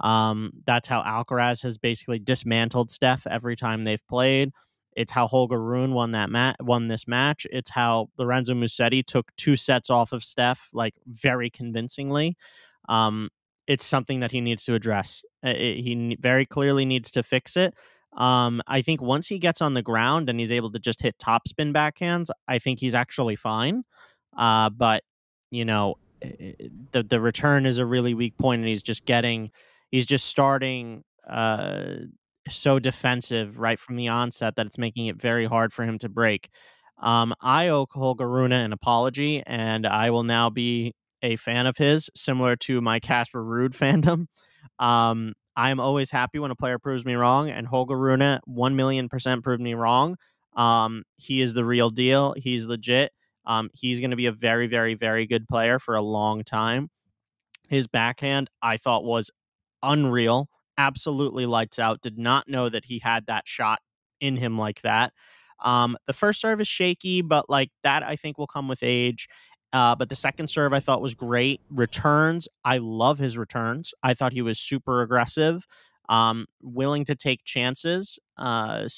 Um, 0.00 0.52
that's 0.64 0.86
how 0.88 1.02
Alcaraz 1.02 1.62
has 1.62 1.76
basically 1.76 2.18
dismantled 2.18 2.90
Steph 2.90 3.26
every 3.26 3.56
time 3.56 3.84
they've 3.84 4.06
played. 4.06 4.52
It's 4.96 5.12
how 5.12 5.26
Holger 5.26 5.60
Rune 5.60 5.92
won 5.92 6.12
that 6.12 6.30
mat 6.30 6.56
won 6.60 6.88
this 6.88 7.06
match. 7.06 7.46
It's 7.50 7.70
how 7.70 8.08
Lorenzo 8.18 8.54
Musetti 8.54 9.04
took 9.04 9.30
two 9.36 9.56
sets 9.56 9.90
off 9.90 10.12
of 10.12 10.24
Steph 10.24 10.68
like 10.72 10.94
very 11.06 11.50
convincingly. 11.50 12.36
Um, 12.88 13.30
it's 13.68 13.84
something 13.84 14.20
that 14.20 14.32
he 14.32 14.40
needs 14.40 14.64
to 14.64 14.74
address. 14.74 15.22
It, 15.42 15.82
he 15.82 16.16
very 16.20 16.46
clearly 16.46 16.84
needs 16.84 17.10
to 17.12 17.22
fix 17.22 17.56
it. 17.56 17.74
Um, 18.16 18.60
I 18.66 18.82
think 18.82 19.00
once 19.00 19.28
he 19.28 19.38
gets 19.38 19.60
on 19.60 19.74
the 19.74 19.82
ground 19.82 20.28
and 20.28 20.40
he's 20.40 20.50
able 20.50 20.72
to 20.72 20.78
just 20.78 21.02
hit 21.02 21.16
topspin 21.18 21.72
backhands, 21.72 22.30
I 22.48 22.58
think 22.58 22.80
he's 22.80 22.94
actually 22.94 23.36
fine. 23.36 23.84
Uh, 24.38 24.70
but 24.70 25.04
you 25.50 25.66
know, 25.66 25.96
the 26.92 27.02
the 27.02 27.20
return 27.20 27.66
is 27.66 27.78
a 27.78 27.86
really 27.86 28.14
weak 28.14 28.38
point, 28.38 28.60
and 28.60 28.68
he's 28.68 28.82
just 28.82 29.04
getting, 29.04 29.50
he's 29.90 30.06
just 30.06 30.26
starting 30.26 31.04
uh, 31.28 31.94
so 32.48 32.78
defensive 32.78 33.58
right 33.58 33.78
from 33.78 33.96
the 33.96 34.08
onset 34.08 34.56
that 34.56 34.66
it's 34.66 34.78
making 34.78 35.06
it 35.06 35.16
very 35.16 35.44
hard 35.46 35.72
for 35.72 35.84
him 35.84 35.98
to 35.98 36.08
break. 36.08 36.48
Um, 37.02 37.34
I 37.40 37.68
owe 37.68 37.86
Holger 37.90 38.28
Rune 38.28 38.52
an 38.52 38.72
apology, 38.72 39.42
and 39.46 39.86
I 39.86 40.10
will 40.10 40.24
now 40.24 40.50
be 40.50 40.94
a 41.22 41.36
fan 41.36 41.66
of 41.66 41.76
his, 41.76 42.10
similar 42.14 42.56
to 42.56 42.80
my 42.80 43.00
Casper 43.00 43.42
Ruud 43.44 43.70
fandom. 43.76 44.26
Um, 44.82 45.34
I 45.56 45.70
am 45.70 45.80
always 45.80 46.10
happy 46.10 46.38
when 46.38 46.52
a 46.52 46.56
player 46.56 46.78
proves 46.78 47.04
me 47.04 47.14
wrong, 47.14 47.50
and 47.50 47.66
Holger 47.66 47.98
Rune, 47.98 48.38
1 48.44 48.76
million 48.76 49.08
percent 49.08 49.42
proved 49.42 49.62
me 49.62 49.74
wrong. 49.74 50.16
Um, 50.56 51.04
he 51.16 51.40
is 51.40 51.54
the 51.54 51.64
real 51.64 51.90
deal. 51.90 52.34
He's 52.36 52.66
legit. 52.66 53.12
Um, 53.48 53.70
he's 53.72 53.98
going 53.98 54.10
to 54.10 54.16
be 54.16 54.26
a 54.26 54.32
very, 54.32 54.68
very, 54.68 54.94
very 54.94 55.26
good 55.26 55.48
player 55.48 55.80
for 55.80 55.96
a 55.96 56.02
long 56.02 56.44
time. 56.44 56.90
His 57.68 57.88
backhand, 57.88 58.50
I 58.62 58.76
thought, 58.76 59.04
was 59.04 59.30
unreal. 59.82 60.48
Absolutely 60.76 61.46
lights 61.46 61.78
out. 61.80 62.00
Did 62.02 62.18
not 62.18 62.46
know 62.46 62.68
that 62.68 62.84
he 62.84 63.00
had 63.00 63.26
that 63.26 63.48
shot 63.48 63.80
in 64.20 64.36
him 64.36 64.56
like 64.56 64.82
that. 64.82 65.12
Um, 65.64 65.96
the 66.06 66.12
first 66.12 66.40
serve 66.40 66.60
is 66.60 66.68
shaky, 66.68 67.22
but 67.22 67.50
like 67.50 67.70
that, 67.82 68.02
I 68.04 68.14
think 68.16 68.38
will 68.38 68.46
come 68.46 68.68
with 68.68 68.80
age. 68.82 69.28
Uh, 69.72 69.94
but 69.94 70.08
the 70.08 70.16
second 70.16 70.48
serve 70.48 70.72
I 70.72 70.80
thought 70.80 71.02
was 71.02 71.14
great. 71.14 71.60
Returns, 71.70 72.48
I 72.64 72.78
love 72.78 73.18
his 73.18 73.36
returns. 73.36 73.92
I 74.02 74.14
thought 74.14 74.32
he 74.32 74.42
was 74.42 74.58
super 74.58 75.02
aggressive, 75.02 75.66
um, 76.08 76.46
willing 76.62 77.04
to 77.06 77.14
take 77.14 77.44
chances, 77.44 78.18
uh, 78.38 78.88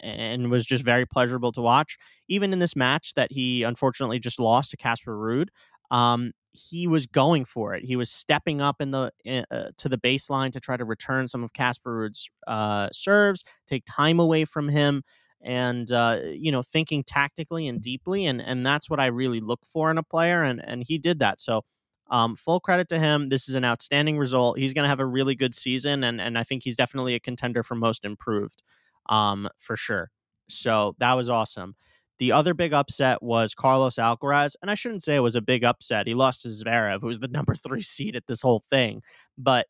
and 0.00 0.50
was 0.50 0.66
just 0.66 0.84
very 0.84 1.06
pleasurable 1.06 1.52
to 1.52 1.60
watch. 1.60 1.96
Even 2.28 2.52
in 2.52 2.58
this 2.58 2.76
match 2.76 3.14
that 3.14 3.32
he 3.32 3.62
unfortunately 3.62 4.18
just 4.18 4.38
lost 4.38 4.70
to 4.70 4.76
Casper 4.76 5.16
Ruud, 5.16 5.48
um, 5.90 6.32
he 6.52 6.86
was 6.86 7.06
going 7.06 7.44
for 7.44 7.74
it. 7.74 7.84
He 7.84 7.96
was 7.96 8.10
stepping 8.10 8.60
up 8.60 8.80
in 8.80 8.90
the 8.90 9.12
uh, 9.26 9.70
to 9.76 9.88
the 9.88 9.98
baseline 9.98 10.50
to 10.52 10.60
try 10.60 10.76
to 10.76 10.84
return 10.84 11.28
some 11.28 11.44
of 11.44 11.52
Casper 11.52 11.90
Ruud's 12.08 12.28
uh, 12.46 12.88
serves, 12.92 13.44
take 13.66 13.84
time 13.86 14.18
away 14.20 14.44
from 14.44 14.68
him 14.68 15.02
and 15.42 15.90
uh, 15.92 16.18
you 16.24 16.52
know 16.52 16.62
thinking 16.62 17.02
tactically 17.02 17.66
and 17.66 17.80
deeply 17.80 18.26
and 18.26 18.42
and 18.42 18.64
that's 18.66 18.90
what 18.90 19.00
I 19.00 19.06
really 19.06 19.40
look 19.40 19.60
for 19.64 19.90
in 19.90 19.96
a 19.98 20.02
player 20.02 20.42
and 20.42 20.60
and 20.62 20.84
he 20.86 20.98
did 20.98 21.18
that 21.20 21.40
so 21.40 21.62
um, 22.10 22.34
full 22.34 22.60
credit 22.60 22.88
to 22.88 22.98
him 22.98 23.28
this 23.28 23.48
is 23.48 23.54
an 23.54 23.64
outstanding 23.64 24.18
result 24.18 24.58
he's 24.58 24.74
going 24.74 24.82
to 24.82 24.88
have 24.88 25.00
a 25.00 25.06
really 25.06 25.34
good 25.34 25.54
season 25.54 26.04
and 26.04 26.20
and 26.20 26.36
I 26.36 26.44
think 26.44 26.62
he's 26.62 26.76
definitely 26.76 27.14
a 27.14 27.20
contender 27.20 27.62
for 27.62 27.74
most 27.74 28.04
improved 28.04 28.62
um, 29.08 29.48
for 29.58 29.76
sure. 29.76 30.10
So 30.48 30.94
that 30.98 31.14
was 31.14 31.30
awesome. 31.30 31.74
The 32.18 32.32
other 32.32 32.54
big 32.54 32.72
upset 32.72 33.22
was 33.22 33.54
Carlos 33.54 33.96
Alcaraz 33.96 34.56
and 34.60 34.70
I 34.70 34.74
shouldn't 34.74 35.02
say 35.02 35.16
it 35.16 35.20
was 35.20 35.36
a 35.36 35.40
big 35.40 35.64
upset 35.64 36.06
he 36.06 36.14
lost 36.14 36.42
to 36.42 36.48
Zverev 36.48 37.00
who 37.00 37.06
was 37.06 37.20
the 37.20 37.28
number 37.38 37.54
3 37.54 37.82
seed 37.82 38.16
at 38.16 38.26
this 38.26 38.42
whole 38.42 38.64
thing 38.68 39.02
but 39.38 39.66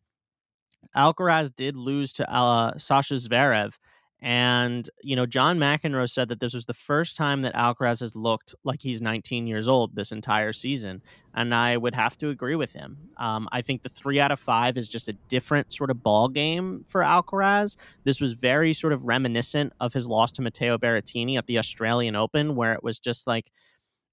Alcaraz 0.97 1.55
did 1.55 1.77
lose 1.77 2.13
to 2.15 2.31
uh, 2.31 2.77
Sasha 2.79 3.15
Zverev 3.15 3.75
and, 4.23 4.89
you 5.03 5.17
know, 5.17 5.25
John 5.25 5.59
McEnroe 5.59 6.11
said 6.11 6.29
that 6.29 6.41
this 6.41 6.53
was 6.53 6.67
the 6.67 6.75
first 6.75 7.17
time 7.17 7.41
that 7.43 7.55
Alcaraz 7.55 8.01
has 8.01 8.15
looked 8.15 8.55
like 8.65 8.83
he's 8.83 9.01
19 9.01 9.47
years 9.47 9.67
old 9.67 9.97
this 9.97 10.13
entire 10.13 10.53
season. 10.53 11.03
And 11.35 11.55
I 11.55 11.77
would 11.77 11.95
have 11.95 12.19
to 12.19 12.29
agree 12.29 12.55
with 12.55 12.73
him. 12.73 12.99
Um, 13.17 13.49
I 13.51 13.63
think 13.63 13.83
the 13.83 13.89
three 13.89 14.21
out 14.21 14.31
of 14.31 14.39
five 14.39 14.77
is 14.77 14.89
just 14.89 15.09
a 15.09 15.15
different 15.29 15.73
sort 15.73 15.91
of 15.91 16.03
ball 16.03 16.29
game 16.29 16.85
for 16.87 17.01
Alcaraz. 17.01 17.77
This 18.05 18.21
was 18.21 18.35
very 18.35 18.75
sort 18.75 18.93
of 18.93 19.07
reminiscent 19.07 19.73
of 19.81 19.95
his 19.95 20.07
loss 20.07 20.33
to 20.33 20.43
Matteo 20.43 20.77
Berrettini 20.77 21.39
at 21.39 21.47
the 21.47 21.59
Australian 21.59 22.15
Open, 22.15 22.57
where 22.57 22.75
it 22.75 22.83
was 22.83 22.99
just 22.99 23.27
like 23.27 23.51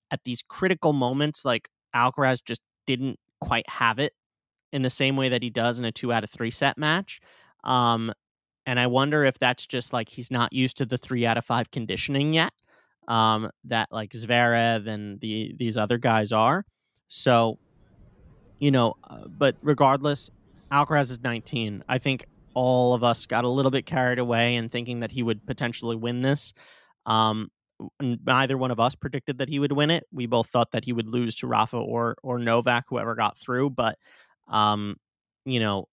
at 0.10 0.22
these 0.24 0.42
critical 0.48 0.94
moments, 0.94 1.44
like 1.44 1.68
Alcaraz 1.94 2.42
just 2.44 2.62
didn't 2.86 3.20
quite 3.42 3.70
have 3.70 4.00
it 4.00 4.14
in 4.72 4.84
the 4.84 4.90
same 4.90 5.18
way 5.18 5.28
that 5.30 5.44
he 5.44 5.50
does 5.50 5.80
in 5.80 5.86
a 5.86 5.92
two 5.92 6.14
out 6.14 6.24
of 6.24 6.30
three 6.30 6.52
set 6.52 6.78
match. 6.78 7.20
Um, 7.66 8.14
and 8.68 8.82
I 8.82 8.86
wonder 8.88 9.24
if 9.24 9.40
that's 9.40 9.66
just 9.66 9.94
like 9.94 10.10
he's 10.10 10.30
not 10.30 10.52
used 10.52 10.78
to 10.78 10.86
the 10.86 10.98
three 10.98 11.26
out 11.26 11.38
of 11.38 11.46
five 11.46 11.72
conditioning 11.72 12.34
yet. 12.34 12.52
Um, 13.08 13.50
that 13.64 13.88
like 13.90 14.12
Zverev 14.12 14.86
and 14.86 15.20
the 15.22 15.56
these 15.58 15.78
other 15.78 15.98
guys 15.98 16.34
are. 16.34 16.66
So, 17.08 17.58
you 18.60 18.70
know, 18.70 18.96
uh, 19.10 19.30
but 19.30 19.56
regardless, 19.62 20.30
Alcaraz 20.70 21.10
is 21.10 21.22
19. 21.22 21.86
I 21.88 21.98
think 21.98 22.26
all 22.54 22.94
of 22.94 23.06
us 23.06 23.26
got 23.26 23.46
a 23.46 23.48
little 23.48 23.72
bit 23.72 23.86
carried 23.86 24.20
away 24.20 24.56
in 24.56 24.68
thinking 24.68 25.00
that 25.00 25.12
he 25.12 25.24
would 25.24 25.46
potentially 25.48 25.96
win 25.96 26.22
this. 26.22 26.54
Um, 27.06 27.50
neither 28.02 28.58
one 28.58 28.72
of 28.72 28.80
us 28.82 28.96
predicted 28.96 29.38
that 29.38 29.48
he 29.48 29.60
would 29.60 29.72
win 29.72 29.90
it. 29.90 30.04
We 30.12 30.26
both 30.26 30.50
thought 30.50 30.72
that 30.72 30.84
he 30.84 30.92
would 30.92 31.08
lose 31.08 31.36
to 31.36 31.48
Rafa 31.48 31.78
or 31.78 32.18
or 32.22 32.38
Novak, 32.38 32.84
whoever 32.90 33.16
got 33.16 33.38
through. 33.38 33.70
But, 33.70 33.98
um, 34.50 34.98
you 35.46 35.62
know, 35.62 35.88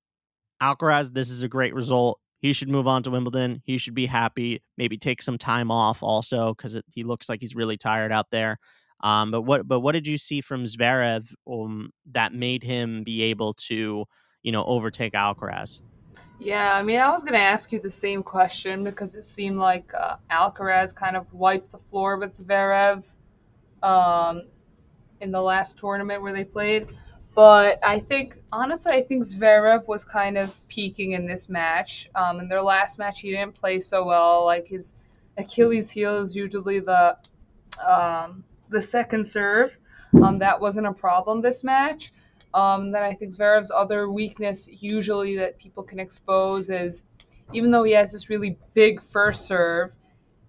Alcaraz, 0.60 1.12
this 1.14 1.30
is 1.30 1.44
a 1.44 1.48
great 1.48 1.74
result 1.74 2.18
he 2.44 2.52
should 2.52 2.68
move 2.68 2.86
on 2.86 3.02
to 3.02 3.10
Wimbledon. 3.10 3.62
He 3.64 3.78
should 3.78 3.94
be 3.94 4.04
happy. 4.04 4.62
Maybe 4.76 4.98
take 4.98 5.22
some 5.22 5.38
time 5.38 5.70
off 5.70 6.02
also 6.02 6.52
because 6.52 6.78
he 6.88 7.02
looks 7.02 7.26
like 7.26 7.40
he's 7.40 7.54
really 7.54 7.78
tired 7.78 8.12
out 8.12 8.26
there. 8.30 8.58
Um, 9.00 9.30
but 9.30 9.42
what 9.42 9.66
but 9.66 9.80
what 9.80 9.92
did 9.92 10.06
you 10.06 10.18
see 10.18 10.42
from 10.42 10.64
Zverev 10.64 11.32
um, 11.50 11.90
that 12.12 12.34
made 12.34 12.62
him 12.62 13.02
be 13.02 13.22
able 13.22 13.54
to 13.68 14.04
you 14.42 14.52
know 14.52 14.62
overtake 14.66 15.14
Alcaraz? 15.14 15.80
Yeah, 16.38 16.74
I 16.74 16.82
mean, 16.82 17.00
I 17.00 17.10
was 17.10 17.22
going 17.22 17.32
to 17.32 17.38
ask 17.38 17.72
you 17.72 17.80
the 17.80 17.90
same 17.90 18.22
question 18.22 18.84
because 18.84 19.16
it 19.16 19.24
seemed 19.24 19.56
like 19.56 19.90
uh, 19.98 20.16
Alcaraz 20.30 20.94
kind 20.94 21.16
of 21.16 21.32
wiped 21.32 21.72
the 21.72 21.78
floor 21.78 22.18
with 22.18 22.32
Zverev 22.32 23.06
um, 23.82 24.42
in 25.22 25.32
the 25.32 25.40
last 25.40 25.78
tournament 25.78 26.20
where 26.20 26.34
they 26.34 26.44
played. 26.44 26.88
But 27.34 27.80
I 27.84 27.98
think, 27.98 28.36
honestly, 28.52 28.92
I 28.92 29.02
think 29.02 29.24
Zverev 29.24 29.88
was 29.88 30.04
kind 30.04 30.38
of 30.38 30.56
peaking 30.68 31.12
in 31.12 31.26
this 31.26 31.48
match. 31.48 32.08
Um, 32.14 32.38
in 32.38 32.48
their 32.48 32.62
last 32.62 32.98
match, 32.98 33.20
he 33.20 33.32
didn't 33.32 33.54
play 33.54 33.80
so 33.80 34.04
well. 34.04 34.44
Like 34.44 34.68
his 34.68 34.94
Achilles 35.36 35.90
heel 35.90 36.20
is 36.20 36.36
usually 36.36 36.80
the 36.80 37.16
um, 37.84 38.44
the 38.68 38.80
second 38.80 39.26
serve. 39.26 39.76
Um, 40.22 40.38
that 40.38 40.60
wasn't 40.60 40.86
a 40.86 40.92
problem 40.92 41.40
this 41.40 41.64
match. 41.64 42.12
Um, 42.52 42.92
then 42.92 43.02
I 43.02 43.14
think 43.14 43.34
Zverev's 43.34 43.72
other 43.74 44.08
weakness, 44.08 44.68
usually 44.80 45.38
that 45.38 45.58
people 45.58 45.82
can 45.82 45.98
expose, 45.98 46.70
is 46.70 47.04
even 47.52 47.72
though 47.72 47.82
he 47.82 47.92
has 47.92 48.12
this 48.12 48.30
really 48.30 48.56
big 48.74 49.02
first 49.02 49.46
serve, 49.46 49.90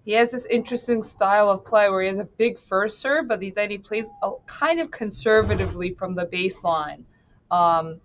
he 0.06 0.12
has 0.12 0.30
this 0.30 0.46
interesting 0.46 1.02
style 1.02 1.50
of 1.50 1.66
play 1.66 1.90
where 1.90 2.00
he 2.00 2.08
has 2.08 2.18
a 2.18 2.24
big 2.24 2.58
first 2.58 3.00
serve, 3.00 3.28
but 3.28 3.42
then 3.54 3.70
he 3.70 3.76
plays 3.76 4.08
a, 4.22 4.30
kind 4.46 4.80
of 4.80 4.90
conservatively 4.90 5.92
from 5.92 6.14
the 6.14 6.24
baseline. 6.24 7.04
Um, 7.50 8.00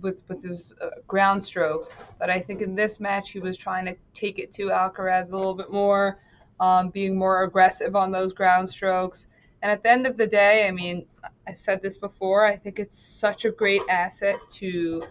with 0.00 0.16
with 0.28 0.42
his 0.42 0.74
uh, 0.80 0.90
ground 1.06 1.42
strokes. 1.42 1.90
But 2.18 2.30
I 2.30 2.40
think 2.40 2.60
in 2.60 2.74
this 2.74 3.00
match 3.00 3.30
he 3.30 3.40
was 3.40 3.56
trying 3.56 3.86
to 3.86 3.96
take 4.14 4.38
it 4.38 4.52
to 4.52 4.66
Alcaraz 4.68 5.32
a 5.32 5.36
little 5.36 5.54
bit 5.54 5.70
more, 5.70 6.18
um, 6.60 6.90
being 6.90 7.16
more 7.16 7.44
aggressive 7.44 7.96
on 7.96 8.10
those 8.10 8.32
ground 8.32 8.68
strokes. 8.68 9.26
And 9.62 9.72
at 9.72 9.82
the 9.82 9.90
end 9.90 10.06
of 10.06 10.16
the 10.16 10.26
day, 10.26 10.68
I 10.68 10.70
mean, 10.70 11.06
I 11.46 11.52
said 11.52 11.82
this 11.82 11.96
before. 11.96 12.46
I 12.46 12.56
think 12.56 12.78
it's 12.78 12.98
such 12.98 13.44
a 13.44 13.50
great 13.50 13.82
asset 13.88 14.36
to 14.50 15.02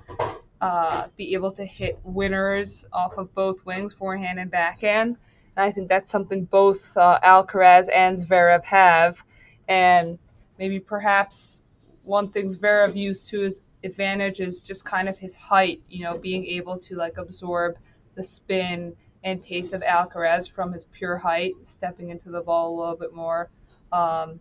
uh, 0.61 1.07
be 1.17 1.33
able 1.33 1.51
to 1.51 1.65
hit 1.65 1.99
winners 2.03 2.85
off 2.93 3.17
of 3.17 3.33
both 3.35 3.65
wings, 3.65 3.93
forehand 3.93 4.39
and 4.39 4.49
backhand. 4.49 5.17
And 5.57 5.65
I 5.65 5.71
think 5.71 5.89
that's 5.89 6.11
something 6.11 6.45
both 6.45 6.95
uh, 6.95 7.19
Alcaraz 7.23 7.89
and 7.93 8.15
Zverev 8.15 8.63
have. 8.63 9.23
And 9.67 10.19
maybe 10.59 10.79
perhaps 10.79 11.63
one 12.03 12.29
thing 12.29 12.45
Zverev 12.45 12.95
used 12.95 13.29
to 13.29 13.41
his 13.41 13.61
advantage 13.83 14.39
is 14.39 14.61
just 14.61 14.85
kind 14.85 15.09
of 15.09 15.17
his 15.17 15.33
height, 15.33 15.81
you 15.89 16.03
know, 16.03 16.15
being 16.15 16.45
able 16.45 16.77
to 16.77 16.95
like 16.95 17.17
absorb 17.17 17.75
the 18.13 18.23
spin 18.23 18.95
and 19.23 19.43
pace 19.43 19.73
of 19.73 19.81
Alcaraz 19.81 20.49
from 20.49 20.71
his 20.71 20.85
pure 20.85 21.17
height, 21.17 21.53
stepping 21.63 22.11
into 22.11 22.29
the 22.29 22.41
ball 22.41 22.75
a 22.75 22.75
little 22.79 22.95
bit 22.95 23.13
more. 23.15 23.49
Um, 23.91 24.39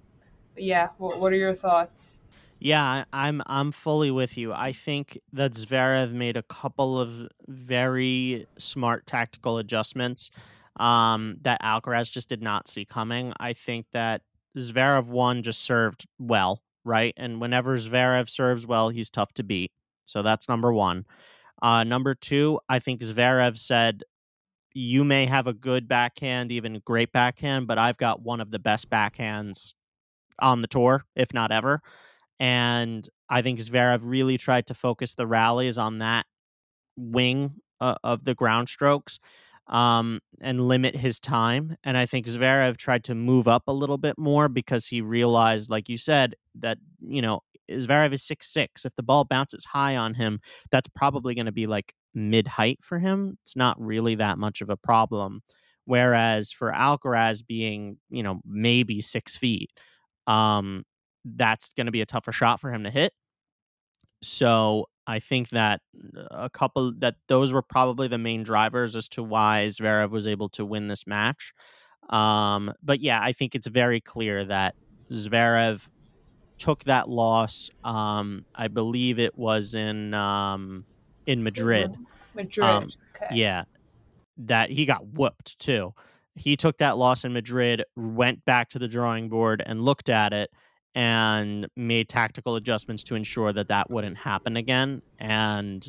yeah, 0.55 0.91
what, 0.99 1.19
what 1.19 1.33
are 1.33 1.37
your 1.37 1.55
thoughts? 1.55 2.25
Yeah, 2.59 3.05
I'm 3.13 3.43
I'm 3.47 3.73
fully 3.73 4.11
with 4.11 4.37
you. 4.39 4.53
I 4.53 4.73
think 4.73 5.19
that 5.33 5.53
Zverev 5.53 6.13
made 6.13 6.37
a 6.37 6.43
couple 6.43 6.99
of 6.99 7.29
very 7.47 8.47
smart 8.59 9.07
tactical 9.07 9.59
adjustments 9.59 10.31
um, 10.77 11.39
that 11.43 11.63
Alcaraz 11.63 12.11
just 12.11 12.29
did 12.29 12.43
not 12.43 12.69
see 12.69 12.85
coming. 12.85 13.33
I 13.41 13.53
think 13.55 13.87
that 13.93 14.23
Zverev 14.57 15.09
one 15.09 15.43
just 15.43 15.63
served 15.63 16.07
well, 16.19 16.63
right? 16.85 17.15
And 17.17 17.41
whenever 17.41 17.77
Zverev 17.77 18.29
serves 18.29 18.67
well, 18.67 18.89
he's 18.91 19.11
tough 19.11 19.33
to 19.35 19.43
beat. 19.43 19.73
So 20.07 20.23
that's 20.23 20.49
number 20.49 20.73
one. 20.73 21.05
Uh, 21.63 21.85
number 21.85 22.15
two, 22.15 22.61
I 22.69 22.79
think 22.79 23.01
Zverev 23.01 23.59
said, 23.59 24.03
"You 24.75 25.05
may 25.05 25.27
have 25.27 25.47
a 25.47 25.55
good 25.55 25.89
backhand, 25.89 26.53
even 26.53 26.81
great 26.85 27.13
backhand, 27.13 27.67
but 27.67 27.79
I've 27.79 27.97
got 27.97 28.23
one 28.23 28.41
of 28.41 28.51
the 28.51 28.59
best 28.59 28.91
backhands 28.91 29.73
on 30.39 30.61
the 30.61 30.69
tour, 30.69 31.05
if 31.17 31.33
not 31.33 31.51
ever." 31.51 31.81
And 32.39 33.09
I 33.31 33.41
think 33.41 33.59
Zverev 33.61 34.01
really 34.03 34.37
tried 34.37 34.67
to 34.67 34.75
focus 34.75 35.15
the 35.15 35.27
rallies 35.27 35.79
on 35.79 35.99
that 35.99 36.27
wing 36.97 37.55
uh, 37.81 37.97
of 38.05 38.25
the 38.25 38.35
ground 38.35 38.69
strokes 38.69 39.19
um, 39.69 40.21
and 40.41 40.67
limit 40.69 40.97
his 40.97 41.19
time. 41.19 41.77
And 41.85 41.97
I 41.97 42.07
think 42.07 42.27
Zverev 42.27 42.77
tried 42.77 43.05
to 43.05 43.15
move 43.15 43.49
up 43.49 43.65
a 43.67 43.73
little 43.73 43.99
bit 43.99 44.17
more 44.19 44.49
because 44.49 44.87
he 44.87 45.01
realized, 45.01 45.71
like 45.71 45.89
you 45.89 45.99
said, 45.99 46.35
that, 46.57 46.79
you 47.01 47.23
know, 47.23 47.41
Zverev 47.71 48.13
is 48.13 48.23
six 48.23 48.53
six. 48.53 48.85
If 48.85 48.95
the 48.97 49.03
ball 49.03 49.25
bounces 49.25 49.65
high 49.65 49.97
on 49.97 50.15
him, 50.15 50.41
that's 50.71 50.89
probably 50.95 51.35
going 51.35 51.47
to 51.47 51.53
be 51.53 51.67
like 51.67 51.95
mid 52.15 52.47
height 52.47 52.79
for 52.83 52.99
him. 52.99 53.39
It's 53.43 53.57
not 53.57 53.81
really 53.81 54.15
that 54.17 54.39
much 54.39 54.61
of 54.61 54.71
a 54.71 54.77
problem. 54.77 55.43
Whereas 55.85 56.53
for 56.53 56.73
Alcaraz 56.73 57.47
being, 57.47 57.99
you 58.09 58.23
know, 58.23 58.41
maybe 58.45 59.01
six 59.01 59.37
feet, 59.37 59.71
um, 60.27 60.85
that's 61.25 61.71
going 61.77 61.87
to 61.87 61.93
be 61.93 62.01
a 62.03 62.07
tougher 62.07 62.33
shot 62.33 62.61
for 62.61 62.73
him 62.73 62.85
to 62.85 62.91
hit. 62.91 63.13
So 64.23 64.87
I 65.07 65.21
think 65.21 65.51
that 65.51 65.81
a 66.31 66.51
couple 66.51 66.93
that 66.99 67.17
those 67.29 67.53
were 67.53 67.63
probably 67.63 68.09
the 68.09 68.19
main 68.19 68.43
drivers 68.43 68.97
as 68.97 69.09
to 69.11 69.23
why 69.23 69.67
Zverev 69.69 70.11
was 70.11 70.27
able 70.27 70.49
to 70.51 70.65
win 70.65 70.89
this 70.89 71.07
match. 71.07 71.53
Um, 72.11 72.73
but 72.83 73.01
yeah, 73.01 73.21
I 73.21 73.33
think 73.33 73.55
it's 73.55 73.67
very 73.67 74.01
clear 74.01 74.45
that 74.45 74.75
Zverev 75.11 75.87
took 76.59 76.85
that 76.85 77.09
loss. 77.09 77.71
Um, 77.85 78.45
I 78.55 78.69
believe 78.69 79.19
it 79.19 79.37
was 79.37 79.75
in 79.75 80.15
um, 80.15 80.85
in 81.27 81.43
Madrid. 81.43 81.97
Madrid. 82.35 82.67
Um, 82.67 82.89
okay. 83.15 83.35
Yeah, 83.35 83.65
that 84.39 84.71
he 84.71 84.87
got 84.87 85.07
whooped 85.07 85.59
too. 85.59 85.95
He 86.35 86.57
took 86.57 86.79
that 86.79 86.99
loss 86.99 87.25
in 87.25 87.33
Madrid, 87.33 87.85
went 87.97 88.45
back 88.45 88.69
to 88.71 88.79
the 88.79 88.89
drawing 88.89 89.29
board 89.29 89.63
and 89.65 89.83
looked 89.83 90.11
at 90.11 90.33
it 90.33 90.51
and 90.97 91.69
made 91.77 92.09
tactical 92.09 92.57
adjustments 92.57 93.05
to 93.05 93.15
ensure 93.15 93.53
that 93.53 93.69
that 93.69 93.91
wouldn't 93.91 94.17
happen 94.17 94.57
again. 94.57 95.03
And 95.19 95.87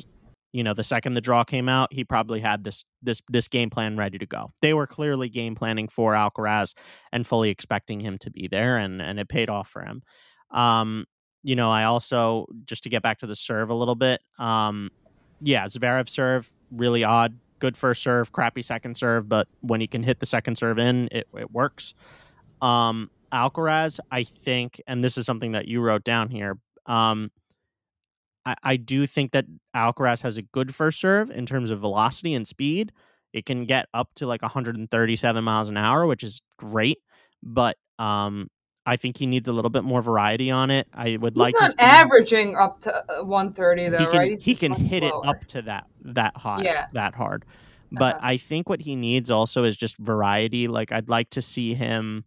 you 0.52 0.62
know, 0.62 0.74
the 0.74 0.84
second 0.84 1.14
the 1.14 1.20
draw 1.20 1.44
came 1.44 1.68
out, 1.68 1.92
he 1.92 2.04
probably 2.04 2.40
had 2.40 2.62
this 2.62 2.84
this 3.02 3.22
this 3.28 3.48
game 3.48 3.70
plan 3.70 3.96
ready 3.96 4.18
to 4.18 4.26
go. 4.26 4.52
They 4.62 4.74
were 4.74 4.86
clearly 4.86 5.28
game 5.28 5.54
planning 5.54 5.88
for 5.88 6.12
Alcaraz 6.12 6.74
and 7.12 7.26
fully 7.26 7.50
expecting 7.50 8.00
him 8.00 8.18
to 8.18 8.30
be 8.30 8.48
there, 8.48 8.76
and 8.76 9.02
and 9.02 9.18
it 9.18 9.28
paid 9.28 9.48
off 9.48 9.68
for 9.68 9.82
him. 9.82 10.02
Um, 10.50 11.06
you 11.42 11.56
know, 11.56 11.70
I 11.70 11.84
also 11.84 12.46
just 12.66 12.82
to 12.84 12.90
get 12.90 13.02
back 13.02 13.18
to 13.18 13.26
the 13.26 13.36
serve 13.36 13.70
a 13.70 13.74
little 13.74 13.94
bit. 13.94 14.20
Um, 14.38 14.90
yeah, 15.40 15.66
Zverev 15.66 16.08
serve 16.08 16.52
really 16.70 17.04
odd. 17.04 17.38
Good 17.60 17.76
first 17.76 18.02
serve, 18.02 18.32
crappy 18.32 18.62
second 18.62 18.96
serve, 18.96 19.28
but 19.28 19.48
when 19.60 19.80
he 19.80 19.86
can 19.86 20.02
hit 20.02 20.20
the 20.20 20.26
second 20.26 20.56
serve 20.56 20.78
in, 20.78 21.08
it, 21.12 21.26
it 21.34 21.50
works. 21.50 21.94
Um, 22.62 23.10
Alcaraz, 23.32 24.00
I 24.10 24.24
think, 24.24 24.80
and 24.86 25.02
this 25.02 25.18
is 25.18 25.26
something 25.26 25.52
that 25.52 25.68
you 25.68 25.80
wrote 25.80 26.04
down 26.04 26.28
here. 26.30 26.58
Um, 26.86 27.30
I, 28.46 28.54
I 28.62 28.76
do 28.76 29.06
think 29.06 29.32
that 29.32 29.44
Alcaraz 29.74 30.22
has 30.22 30.36
a 30.36 30.42
good 30.42 30.74
first 30.74 31.00
serve 31.00 31.30
in 31.30 31.46
terms 31.46 31.70
of 31.70 31.80
velocity 31.80 32.34
and 32.34 32.46
speed. 32.46 32.92
It 33.32 33.44
can 33.44 33.66
get 33.66 33.86
up 33.92 34.08
to 34.16 34.26
like 34.26 34.42
137 34.42 35.44
miles 35.44 35.68
an 35.68 35.76
hour, 35.76 36.06
which 36.06 36.22
is 36.24 36.40
great. 36.58 36.98
But 37.42 37.76
um, 37.98 38.48
I 38.86 38.96
think 38.96 39.18
he 39.18 39.26
needs 39.26 39.48
a 39.48 39.52
little 39.52 39.70
bit 39.70 39.84
more 39.84 40.00
variety 40.00 40.50
on 40.50 40.70
it. 40.70 40.88
I 40.94 41.18
would 41.18 41.34
He's 41.34 41.40
like 41.40 41.54
not 41.60 41.70
to 41.76 41.84
averaging 41.84 42.56
up 42.56 42.80
to 42.82 42.94
uh, 42.94 43.22
130 43.24 43.90
though, 43.90 43.98
he 43.98 44.06
can, 44.06 44.16
right? 44.16 44.30
He's 44.30 44.44
he 44.44 44.54
can 44.54 44.72
hit 44.72 45.02
it 45.04 45.12
up 45.24 45.44
to 45.48 45.62
that 45.62 45.86
that 46.04 46.36
high, 46.36 46.62
Yeah. 46.62 46.86
that 46.94 47.14
hard. 47.14 47.44
But 47.92 48.16
Uh-huh. 48.16 48.26
I 48.28 48.36
think 48.38 48.68
what 48.68 48.80
he 48.80 48.96
needs 48.96 49.30
also 49.30 49.64
is 49.64 49.76
just 49.76 49.96
variety. 49.98 50.68
Like 50.68 50.90
I'd 50.90 51.08
like 51.10 51.30
to 51.30 51.42
see 51.42 51.74
him. 51.74 52.24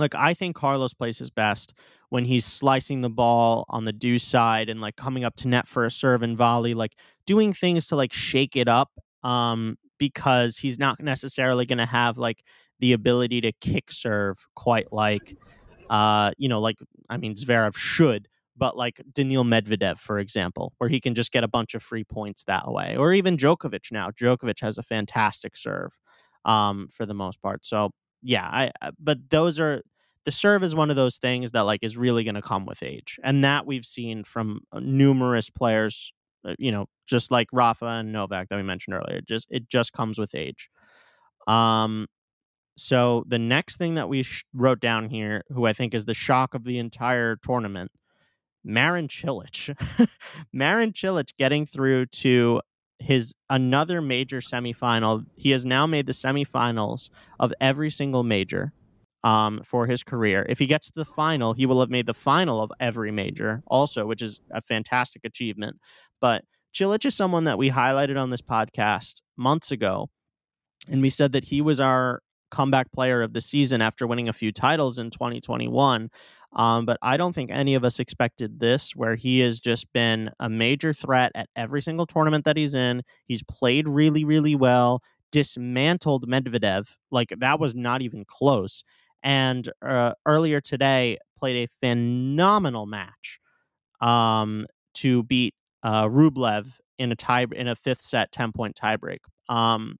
Like 0.00 0.14
I 0.14 0.34
think 0.34 0.56
Carlos 0.56 0.94
plays 0.94 1.18
his 1.18 1.30
best 1.30 1.74
when 2.08 2.24
he's 2.24 2.44
slicing 2.44 3.02
the 3.02 3.10
ball 3.10 3.64
on 3.68 3.84
the 3.84 3.92
deuce 3.92 4.24
side 4.24 4.68
and 4.68 4.80
like 4.80 4.96
coming 4.96 5.24
up 5.24 5.36
to 5.36 5.48
net 5.48 5.68
for 5.68 5.84
a 5.84 5.90
serve 5.90 6.22
and 6.22 6.36
volley, 6.36 6.74
like 6.74 6.96
doing 7.26 7.52
things 7.52 7.86
to 7.88 7.96
like 7.96 8.12
shake 8.12 8.56
it 8.56 8.68
up. 8.68 8.90
Um, 9.22 9.76
because 10.00 10.56
he's 10.56 10.78
not 10.78 10.98
necessarily 10.98 11.66
going 11.66 11.78
to 11.78 11.86
have 11.86 12.18
like 12.18 12.42
the 12.80 12.94
ability 12.94 13.42
to 13.42 13.52
kick 13.60 13.92
serve 13.92 14.48
quite 14.56 14.92
like, 14.92 15.36
uh, 15.90 16.32
you 16.38 16.48
know, 16.48 16.58
like 16.58 16.78
I 17.08 17.18
mean 17.18 17.36
Zverev 17.36 17.76
should, 17.76 18.26
but 18.56 18.76
like 18.76 19.00
Daniil 19.12 19.44
Medvedev, 19.44 19.98
for 19.98 20.18
example, 20.18 20.72
where 20.78 20.90
he 20.90 21.00
can 21.00 21.14
just 21.14 21.30
get 21.30 21.44
a 21.44 21.48
bunch 21.48 21.74
of 21.74 21.82
free 21.82 22.04
points 22.04 22.44
that 22.44 22.72
way, 22.72 22.96
or 22.96 23.12
even 23.12 23.36
Djokovic 23.36 23.92
now. 23.92 24.10
Djokovic 24.10 24.60
has 24.60 24.78
a 24.78 24.82
fantastic 24.82 25.56
serve, 25.56 25.92
um, 26.44 26.88
for 26.90 27.06
the 27.06 27.14
most 27.14 27.40
part. 27.42 27.64
So 27.64 27.90
yeah, 28.22 28.46
I, 28.46 28.72
I 28.80 28.90
but 28.98 29.18
those 29.30 29.60
are 29.60 29.82
the 30.24 30.32
serve 30.32 30.62
is 30.62 30.74
one 30.74 30.90
of 30.90 30.96
those 30.96 31.18
things 31.18 31.52
that 31.52 31.62
like 31.62 31.80
is 31.82 31.96
really 31.96 32.24
going 32.24 32.34
to 32.34 32.42
come 32.42 32.66
with 32.66 32.82
age, 32.82 33.18
and 33.22 33.44
that 33.44 33.66
we've 33.66 33.86
seen 33.86 34.24
from 34.24 34.60
uh, 34.72 34.80
numerous 34.80 35.50
players. 35.50 36.12
uh, 36.44 36.54
You 36.58 36.72
know, 36.72 36.86
just 37.06 37.30
like 37.30 37.48
Rafa 37.52 37.86
and 37.86 38.12
Novak 38.12 38.48
that 38.48 38.56
we 38.56 38.62
mentioned 38.62 38.94
earlier. 38.96 39.20
Just 39.20 39.46
it 39.50 39.68
just 39.68 39.92
comes 39.92 40.18
with 40.18 40.34
age. 40.34 40.68
Um, 41.46 42.06
so 42.76 43.24
the 43.26 43.38
next 43.38 43.76
thing 43.76 43.94
that 43.96 44.08
we 44.08 44.22
sh- 44.22 44.44
wrote 44.54 44.80
down 44.80 45.10
here, 45.10 45.42
who 45.50 45.66
I 45.66 45.72
think 45.72 45.92
is 45.94 46.04
the 46.06 46.14
shock 46.14 46.54
of 46.54 46.64
the 46.64 46.78
entire 46.78 47.36
tournament, 47.36 47.90
Marin 48.64 49.08
Cilic. 49.08 49.74
Marin 50.52 50.92
Cilic 50.92 51.36
getting 51.38 51.66
through 51.66 52.06
to 52.06 52.60
his 52.98 53.34
another 53.48 54.00
major 54.00 54.38
semifinal. 54.38 55.24
He 55.34 55.50
has 55.50 55.64
now 55.64 55.86
made 55.86 56.06
the 56.06 56.12
semifinals 56.12 57.10
of 57.38 57.52
every 57.60 57.90
single 57.90 58.22
major 58.22 58.72
um, 59.24 59.60
for 59.64 59.86
his 59.86 60.02
career. 60.02 60.46
If 60.48 60.58
he 60.58 60.66
gets 60.66 60.86
to 60.86 60.92
the 60.94 61.04
final, 61.04 61.52
he 61.52 61.66
will 61.66 61.80
have 61.80 61.90
made 61.90 62.06
the 62.06 62.14
final 62.14 62.62
of 62.62 62.72
every 62.80 63.10
major 63.10 63.62
also, 63.66 64.06
which 64.06 64.22
is 64.22 64.40
a 64.50 64.62
fantastic 64.62 65.22
achievement. 65.24 65.76
But 66.20 66.44
Cilic 66.74 67.04
is 67.04 67.14
someone 67.14 67.44
that 67.44 67.58
we 67.58 67.70
highlighted 67.70 68.20
on 68.20 68.30
this 68.30 68.42
podcast 68.42 69.20
months 69.36 69.70
ago, 69.70 70.08
and 70.88 71.02
we 71.02 71.10
said 71.10 71.32
that 71.32 71.44
he 71.44 71.60
was 71.60 71.80
our 71.80 72.22
comeback 72.50 72.90
player 72.92 73.22
of 73.22 73.32
the 73.32 73.40
season 73.40 73.80
after 73.80 74.06
winning 74.06 74.28
a 74.28 74.32
few 74.32 74.52
titles 74.52 74.98
in 74.98 75.10
2021. 75.10 76.10
Um, 76.52 76.84
but 76.84 76.98
I 77.00 77.16
don't 77.16 77.32
think 77.32 77.50
any 77.50 77.74
of 77.74 77.84
us 77.84 78.00
expected 78.00 78.58
this, 78.58 78.94
where 78.96 79.14
he 79.14 79.38
has 79.40 79.60
just 79.60 79.92
been 79.92 80.30
a 80.40 80.48
major 80.48 80.92
threat 80.92 81.30
at 81.34 81.48
every 81.54 81.80
single 81.80 82.06
tournament 82.06 82.44
that 82.44 82.56
he's 82.56 82.74
in. 82.74 83.02
He's 83.26 83.42
played 83.44 83.88
really, 83.88 84.24
really 84.24 84.56
well, 84.56 85.00
dismantled 85.30 86.28
Medvedev. 86.28 86.88
Like 87.12 87.32
that 87.38 87.60
was 87.60 87.76
not 87.76 88.02
even 88.02 88.24
close. 88.24 88.82
And 89.22 89.70
uh, 89.82 90.14
earlier 90.26 90.60
today, 90.60 91.18
played 91.38 91.68
a 91.68 91.86
phenomenal 91.86 92.86
match 92.86 93.40
um, 94.00 94.66
to 94.94 95.22
beat 95.24 95.54
uh, 95.82 96.04
Rublev 96.04 96.66
in 96.98 97.12
a 97.12 97.16
tie 97.16 97.46
in 97.52 97.68
a 97.68 97.76
fifth 97.76 98.00
set 98.00 98.32
ten 98.32 98.52
point 98.52 98.76
tiebreak. 98.76 99.18
Um, 99.48 99.96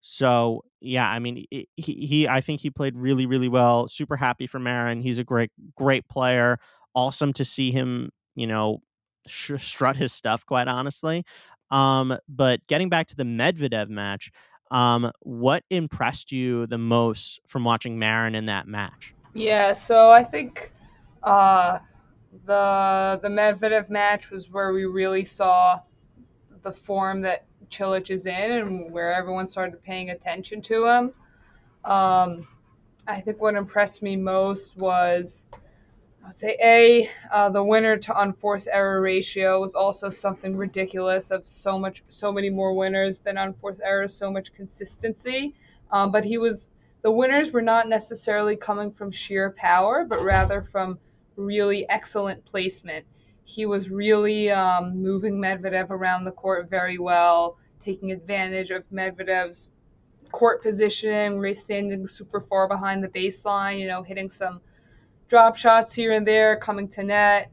so 0.00 0.62
yeah, 0.80 1.08
I 1.08 1.18
mean, 1.18 1.44
he, 1.50 1.66
he 1.76 2.28
I 2.28 2.40
think 2.40 2.60
he 2.60 2.70
played 2.70 2.96
really 2.96 3.26
really 3.26 3.48
well. 3.48 3.88
Super 3.88 4.16
happy 4.16 4.46
for 4.46 4.58
Marin. 4.58 5.02
He's 5.02 5.18
a 5.18 5.24
great 5.24 5.50
great 5.76 6.08
player. 6.08 6.58
Awesome 6.94 7.32
to 7.34 7.44
see 7.44 7.70
him, 7.70 8.10
you 8.34 8.46
know, 8.46 8.78
sh- 9.26 9.52
strut 9.58 9.96
his 9.96 10.12
stuff. 10.12 10.44
Quite 10.46 10.68
honestly. 10.68 11.24
Um, 11.70 12.16
but 12.28 12.66
getting 12.66 12.88
back 12.88 13.06
to 13.08 13.16
the 13.16 13.22
Medvedev 13.22 13.88
match, 13.88 14.32
um, 14.70 15.10
what 15.20 15.64
impressed 15.70 16.32
you 16.32 16.66
the 16.66 16.78
most 16.78 17.40
from 17.46 17.64
watching 17.64 17.98
Marin 17.98 18.34
in 18.34 18.46
that 18.46 18.68
match? 18.68 19.14
Yeah, 19.34 19.72
so 19.72 20.10
I 20.10 20.24
think 20.24 20.72
uh, 21.22 21.78
the 22.44 23.20
the 23.22 23.28
Medvedev 23.28 23.90
match 23.90 24.30
was 24.30 24.50
where 24.50 24.72
we 24.72 24.84
really 24.84 25.24
saw 25.24 25.80
the 26.62 26.72
form 26.72 27.22
that 27.22 27.46
Cilic 27.70 28.10
is 28.10 28.26
in 28.26 28.52
and 28.52 28.90
where 28.90 29.12
everyone 29.12 29.46
started 29.46 29.82
paying 29.82 30.10
attention 30.10 30.60
to 30.62 30.86
him. 30.86 31.12
Um, 31.84 32.46
I 33.06 33.20
think 33.20 33.40
what 33.40 33.54
impressed 33.54 34.02
me 34.02 34.16
most 34.16 34.76
was, 34.76 35.46
I 36.22 36.26
would 36.26 36.34
say, 36.34 36.56
A, 36.62 37.10
uh, 37.32 37.50
the 37.50 37.64
winner 37.64 37.96
to 37.96 38.20
unforced 38.20 38.68
error 38.70 39.00
ratio 39.00 39.60
was 39.60 39.74
also 39.74 40.10
something 40.10 40.56
ridiculous 40.56 41.30
of 41.30 41.46
so 41.46 41.78
much, 41.78 42.02
so 42.08 42.30
many 42.30 42.50
more 42.50 42.74
winners 42.74 43.20
than 43.20 43.38
unforced 43.38 43.80
errors, 43.82 44.12
so 44.12 44.30
much 44.30 44.52
consistency. 44.52 45.54
Um, 45.90 46.12
but 46.12 46.24
he 46.24 46.38
was, 46.38 46.70
the 47.02 47.10
winners 47.10 47.50
were 47.50 47.62
not 47.62 47.88
necessarily 47.88 48.56
coming 48.56 48.92
from 48.92 49.10
sheer 49.10 49.50
power, 49.50 50.04
but 50.04 50.22
rather 50.22 50.62
from 50.62 50.98
really 51.36 51.88
excellent 51.88 52.44
placement. 52.44 53.06
He 53.44 53.66
was 53.66 53.90
really 53.90 54.50
um, 54.50 55.02
moving 55.02 55.40
Medvedev 55.40 55.90
around 55.90 56.24
the 56.24 56.32
court 56.32 56.68
very 56.68 56.98
well, 56.98 57.56
taking 57.80 58.12
advantage 58.12 58.70
of 58.70 58.84
Medvedev's 58.92 59.72
court 60.30 60.62
position, 60.62 61.42
he's 61.42 61.60
standing 61.60 62.06
super 62.06 62.40
far 62.40 62.68
behind 62.68 63.02
the 63.02 63.08
baseline, 63.08 63.80
you 63.80 63.88
know, 63.88 64.02
hitting 64.02 64.30
some 64.30 64.60
drop 65.30 65.56
shots 65.56 65.94
here 65.94 66.12
and 66.12 66.26
there, 66.26 66.56
coming 66.56 66.88
to 66.88 67.04
net. 67.04 67.50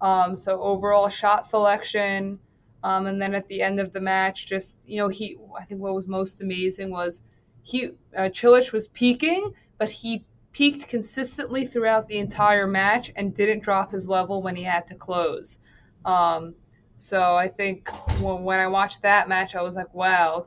Um, 0.00 0.36
so 0.36 0.60
overall 0.60 1.08
shot 1.08 1.46
selection. 1.46 2.38
Um, 2.84 3.06
and 3.06 3.20
then 3.20 3.34
at 3.34 3.48
the 3.48 3.62
end 3.62 3.80
of 3.80 3.92
the 3.92 4.00
match, 4.00 4.46
just, 4.46 4.88
you 4.88 4.98
know, 4.98 5.08
he, 5.08 5.38
I 5.58 5.64
think 5.64 5.80
what 5.80 5.94
was 5.94 6.06
most 6.06 6.42
amazing 6.42 6.90
was 6.90 7.22
he, 7.62 7.86
uh, 8.16 8.28
Cilic 8.28 8.72
was 8.72 8.86
peaking, 8.86 9.54
but 9.78 9.90
he 9.90 10.24
peaked 10.52 10.86
consistently 10.88 11.66
throughout 11.66 12.06
the 12.06 12.18
entire 12.18 12.66
match 12.66 13.10
and 13.16 13.34
didn't 13.34 13.62
drop 13.62 13.90
his 13.90 14.08
level 14.08 14.42
when 14.42 14.54
he 14.54 14.62
had 14.62 14.86
to 14.88 14.94
close. 14.94 15.58
Um, 16.04 16.54
so 16.98 17.34
I 17.34 17.48
think 17.48 17.88
when, 18.20 18.44
when 18.44 18.60
I 18.60 18.68
watched 18.68 19.02
that 19.02 19.28
match, 19.28 19.56
I 19.56 19.62
was 19.62 19.74
like, 19.74 19.92
wow, 19.94 20.46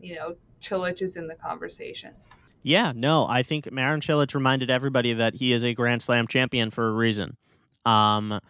you 0.00 0.16
know, 0.16 0.34
Cilic 0.60 1.00
is 1.00 1.16
in 1.16 1.28
the 1.28 1.36
conversation. 1.36 2.12
Yeah, 2.62 2.92
no, 2.94 3.26
I 3.26 3.42
think 3.42 3.70
Marin 3.72 4.00
Cilic 4.00 4.34
reminded 4.34 4.70
everybody 4.70 5.14
that 5.14 5.34
he 5.34 5.52
is 5.52 5.64
a 5.64 5.74
Grand 5.74 6.02
Slam 6.02 6.26
champion 6.26 6.70
for 6.70 6.88
a 6.88 6.92
reason. 6.92 7.36
Um, 7.86 8.40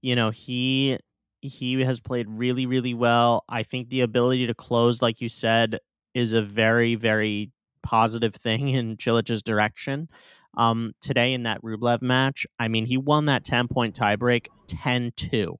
you 0.00 0.16
know, 0.16 0.30
he 0.30 0.98
he 1.40 1.80
has 1.82 2.00
played 2.00 2.26
really, 2.28 2.66
really 2.66 2.94
well. 2.94 3.44
I 3.48 3.62
think 3.62 3.88
the 3.88 4.00
ability 4.00 4.46
to 4.46 4.54
close, 4.54 5.02
like 5.02 5.20
you 5.20 5.28
said, 5.28 5.78
is 6.14 6.32
a 6.32 6.42
very, 6.42 6.94
very 6.94 7.52
positive 7.82 8.34
thing 8.34 8.68
in 8.70 8.96
Cilic's 8.96 9.42
direction 9.42 10.08
um, 10.56 10.92
today 11.00 11.32
in 11.34 11.44
that 11.44 11.62
Rublev 11.62 12.02
match. 12.02 12.46
I 12.58 12.68
mean, 12.68 12.86
he 12.86 12.96
won 12.96 13.26
that 13.26 13.44
10 13.44 13.68
point 13.68 13.98
tiebreak 13.98 14.48
10 14.66 15.12
2. 15.16 15.58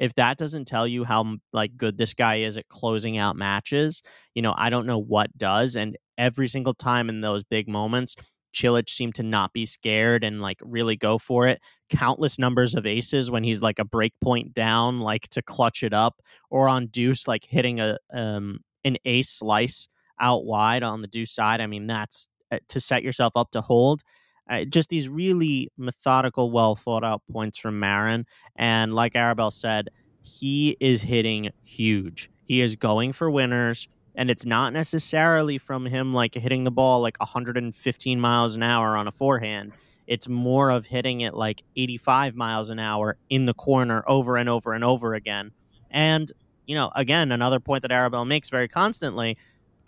If 0.00 0.14
that 0.14 0.38
doesn't 0.38 0.64
tell 0.64 0.88
you 0.88 1.04
how 1.04 1.36
like 1.52 1.76
good 1.76 1.98
this 1.98 2.14
guy 2.14 2.36
is 2.36 2.56
at 2.56 2.68
closing 2.68 3.18
out 3.18 3.36
matches, 3.36 4.02
you 4.34 4.42
know, 4.42 4.54
I 4.56 4.70
don't 4.70 4.86
know 4.86 4.98
what 4.98 5.36
does. 5.36 5.76
And 5.76 5.96
every 6.18 6.48
single 6.48 6.74
time 6.74 7.08
in 7.10 7.20
those 7.20 7.44
big 7.44 7.68
moments, 7.68 8.16
Cilic 8.54 8.88
seemed 8.88 9.14
to 9.16 9.22
not 9.22 9.52
be 9.52 9.66
scared 9.66 10.24
and 10.24 10.40
like 10.40 10.58
really 10.62 10.96
go 10.96 11.18
for 11.18 11.46
it. 11.46 11.60
Countless 11.90 12.38
numbers 12.38 12.74
of 12.74 12.86
aces 12.86 13.30
when 13.30 13.44
he's 13.44 13.62
like 13.62 13.78
a 13.78 13.84
break 13.84 14.14
point 14.22 14.54
down, 14.54 15.00
like 15.00 15.28
to 15.28 15.42
clutch 15.42 15.82
it 15.82 15.92
up, 15.92 16.20
or 16.50 16.66
on 16.66 16.86
deuce, 16.86 17.28
like 17.28 17.44
hitting 17.44 17.78
a 17.78 17.98
um 18.12 18.60
an 18.84 18.96
ace 19.04 19.28
slice 19.30 19.86
out 20.18 20.46
wide 20.46 20.82
on 20.82 21.02
the 21.02 21.08
deuce 21.08 21.32
side. 21.32 21.60
I 21.60 21.66
mean, 21.66 21.86
that's 21.86 22.26
uh, 22.50 22.58
to 22.68 22.80
set 22.80 23.02
yourself 23.02 23.34
up 23.36 23.50
to 23.52 23.60
hold 23.60 24.02
just 24.68 24.88
these 24.88 25.08
really 25.08 25.70
methodical, 25.76 26.50
well 26.50 26.76
thought 26.76 27.04
out 27.04 27.22
points 27.30 27.58
from 27.58 27.78
Marin. 27.78 28.26
And 28.56 28.94
like 28.94 29.14
Arabelle 29.14 29.52
said, 29.52 29.90
he 30.22 30.76
is 30.80 31.02
hitting 31.02 31.50
huge. 31.62 32.30
He 32.44 32.60
is 32.60 32.76
going 32.76 33.12
for 33.12 33.30
winners. 33.30 33.88
And 34.16 34.30
it's 34.30 34.44
not 34.44 34.72
necessarily 34.72 35.56
from 35.56 35.86
him 35.86 36.12
like 36.12 36.34
hitting 36.34 36.64
the 36.64 36.70
ball 36.70 37.00
like 37.00 37.18
115 37.20 38.20
miles 38.20 38.56
an 38.56 38.62
hour 38.62 38.96
on 38.96 39.06
a 39.06 39.12
forehand. 39.12 39.72
It's 40.06 40.28
more 40.28 40.70
of 40.70 40.86
hitting 40.86 41.20
it 41.20 41.34
like 41.34 41.62
85 41.76 42.34
miles 42.34 42.70
an 42.70 42.80
hour 42.80 43.16
in 43.28 43.46
the 43.46 43.54
corner 43.54 44.02
over 44.08 44.36
and 44.36 44.48
over 44.48 44.72
and 44.72 44.82
over 44.82 45.14
again. 45.14 45.52
And, 45.90 46.30
you 46.66 46.74
know, 46.74 46.90
again, 46.96 47.30
another 47.30 47.60
point 47.60 47.82
that 47.82 47.92
Arabelle 47.92 48.26
makes 48.26 48.48
very 48.48 48.66
constantly 48.66 49.38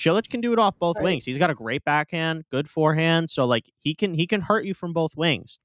Cilic 0.02 0.28
can 0.28 0.40
do 0.40 0.52
it 0.52 0.58
off 0.58 0.78
both 0.78 0.96
right. 0.96 1.04
wings. 1.04 1.24
He's 1.24 1.38
got 1.38 1.50
a 1.50 1.54
great 1.54 1.84
backhand, 1.84 2.44
good 2.50 2.68
forehand, 2.68 3.30
so 3.30 3.44
like 3.44 3.66
he 3.78 3.94
can 3.94 4.14
he 4.14 4.26
can 4.26 4.40
hurt 4.40 4.64
you 4.64 4.74
from 4.74 4.92
both 4.92 5.16
wings. 5.16 5.58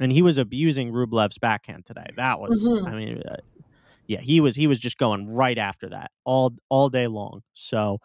And 0.00 0.10
he 0.10 0.22
was 0.22 0.38
abusing 0.38 0.90
Rublev's 0.90 1.38
backhand 1.38 1.84
today. 1.84 2.06
That 2.16 2.40
was, 2.40 2.66
mm-hmm. 2.66 2.86
I 2.86 2.94
mean, 2.94 3.22
uh, 3.28 3.36
yeah, 4.06 4.20
he 4.20 4.40
was 4.40 4.56
he 4.56 4.66
was 4.66 4.80
just 4.80 4.98
going 4.98 5.32
right 5.32 5.58
after 5.58 5.88
that 5.90 6.10
all 6.24 6.54
all 6.68 6.88
day 6.88 7.06
long. 7.06 7.42
So 7.54 7.98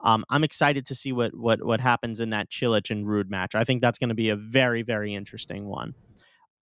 um, 0.00 0.24
I'm 0.30 0.44
excited 0.44 0.86
to 0.86 0.94
see 0.94 1.12
what 1.12 1.36
what 1.36 1.64
what 1.64 1.80
happens 1.80 2.20
in 2.20 2.30
that 2.30 2.50
Cilic 2.50 2.90
and 2.90 3.06
Ruud 3.06 3.28
match. 3.28 3.54
I 3.54 3.64
think 3.64 3.82
that's 3.82 3.98
going 3.98 4.08
to 4.08 4.14
be 4.14 4.30
a 4.30 4.36
very 4.36 4.82
very 4.82 5.14
interesting 5.14 5.66
one. 5.66 5.94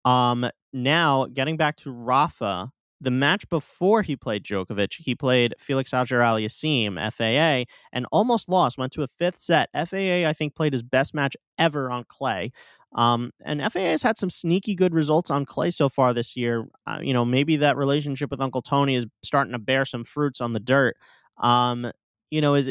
Um, 0.05 0.49
now 0.73 1.27
getting 1.27 1.57
back 1.57 1.77
to 1.77 1.91
Rafa, 1.91 2.73
the 3.01 3.11
match 3.11 3.49
before 3.49 4.03
he 4.03 4.17
played 4.17 4.45
Djokovic, 4.45 4.97
he 4.99 5.15
played 5.15 5.55
Felix 5.59 5.95
Auger 5.95 6.21
Aliassime, 6.21 6.97
FAA, 7.13 7.71
and 7.93 8.07
almost 8.13 8.49
lost. 8.49 8.79
Went 8.79 8.93
to 8.93 9.03
a 9.03 9.09
fifth 9.19 9.41
set. 9.41 9.71
FAA, 9.73 10.29
I 10.29 10.35
think, 10.37 10.55
played 10.55 10.73
his 10.73 10.83
best 10.83 11.15
match 11.15 11.37
ever 11.59 11.91
on 11.91 12.05
clay. 12.05 12.53
Um, 12.95 13.31
and 13.45 13.61
FAA 13.73 13.81
has 13.81 14.03
had 14.03 14.19
some 14.19 14.31
sneaky 14.31 14.75
good 14.75 14.95
results 14.95 15.31
on 15.31 15.47
clay 15.47 15.71
so 15.71 15.89
far 15.89 16.13
this 16.13 16.37
year. 16.37 16.67
Uh, 16.87 16.99
you 17.01 17.13
know, 17.13 17.25
maybe 17.25 17.57
that 17.57 17.77
relationship 17.77 18.31
with 18.31 18.41
Uncle 18.41 18.63
Tony 18.63 18.97
is 18.97 19.07
starting 19.23 19.53
to 19.53 19.59
bear 19.59 19.85
some 19.85 20.05
fruits 20.05 20.41
on 20.41 20.53
the 20.53 20.61
dirt. 20.61 20.97
Um, 21.39 21.91
you 22.31 22.41
know, 22.41 22.55
is 22.55 22.71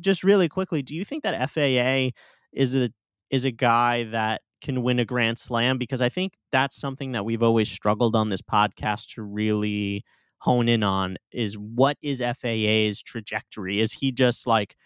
just 0.00 0.24
really 0.24 0.48
quickly, 0.48 0.82
do 0.82 0.94
you 0.94 1.04
think 1.04 1.22
that 1.22 1.50
FAA 1.50 2.10
is 2.52 2.74
a 2.74 2.90
is 3.30 3.44
a 3.44 3.50
guy 3.50 4.04
that 4.04 4.42
can 4.62 4.82
win 4.82 4.98
a 4.98 5.04
grand 5.04 5.38
slam 5.38 5.76
because 5.76 6.00
I 6.00 6.08
think 6.08 6.34
that's 6.50 6.76
something 6.76 7.12
that 7.12 7.24
we've 7.24 7.42
always 7.42 7.70
struggled 7.70 8.16
on 8.16 8.30
this 8.30 8.42
podcast 8.42 9.14
to 9.14 9.22
really 9.22 10.04
hone 10.38 10.68
in 10.68 10.82
on 10.82 11.16
is 11.32 11.56
what 11.58 11.96
is 12.02 12.20
FAA's 12.20 13.02
trajectory? 13.02 13.80
Is 13.80 13.92
he 13.92 14.12
just 14.12 14.46
like 14.46 14.76